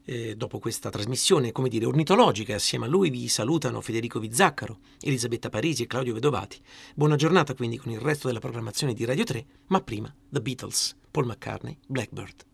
Eh, 0.05 0.37
dopo 0.37 0.61
questa 0.61 0.91
trasmissione, 0.91 1.51
come 1.51 1.69
dire, 1.69 1.87
ornitologica, 1.87 2.55
assieme 2.55 2.85
a 2.85 2.89
lui 2.89 3.11
vi 3.11 3.27
salutano 3.27 3.81
Federico 3.81 4.21
Vizzaccaro, 4.21 4.79
Elisabetta 5.01 5.49
Parisi 5.49 5.83
e 5.83 5.87
Claudio 5.89 6.15
Vedovati. 6.15 6.61
Buona 6.95 7.17
giornata 7.17 7.55
quindi 7.55 7.79
con 7.79 7.91
il 7.91 7.99
resto 7.99 8.29
della 8.29 8.39
programmazione 8.39 8.95
di 8.95 9.05
Radio 9.05 9.25
3, 9.25 9.47
ma 9.67 9.81
prima 9.81 10.15
The 10.29 10.41
Beatles, 10.41 10.95
Paul 11.11 11.27
McCartney, 11.27 11.77
Blackbird. 11.85 12.54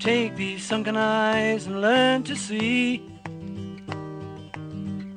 Take 0.00 0.34
these 0.34 0.64
sunken 0.64 0.96
eyes 0.96 1.66
and 1.66 1.82
learn 1.82 2.22
to 2.22 2.34
see 2.34 3.02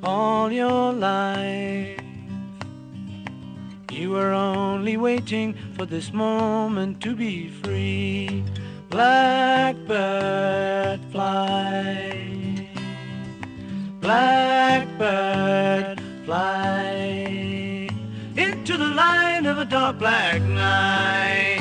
all 0.02 0.52
your 0.52 0.92
life. 0.92 1.98
You 3.90 4.10
were 4.10 4.32
only 4.32 4.98
waiting 4.98 5.54
for 5.74 5.86
this 5.86 6.12
moment 6.12 7.00
to 7.00 7.16
be 7.16 7.48
free. 7.48 8.44
Blackbird 8.90 9.80
fly. 11.10 12.68
Blackbird 14.00 15.98
fly 16.26 17.88
into 18.36 18.76
the 18.76 18.88
light 18.88 19.46
of 19.46 19.56
a 19.56 19.64
dark 19.64 19.98
black 19.98 20.42
night. 20.42 21.53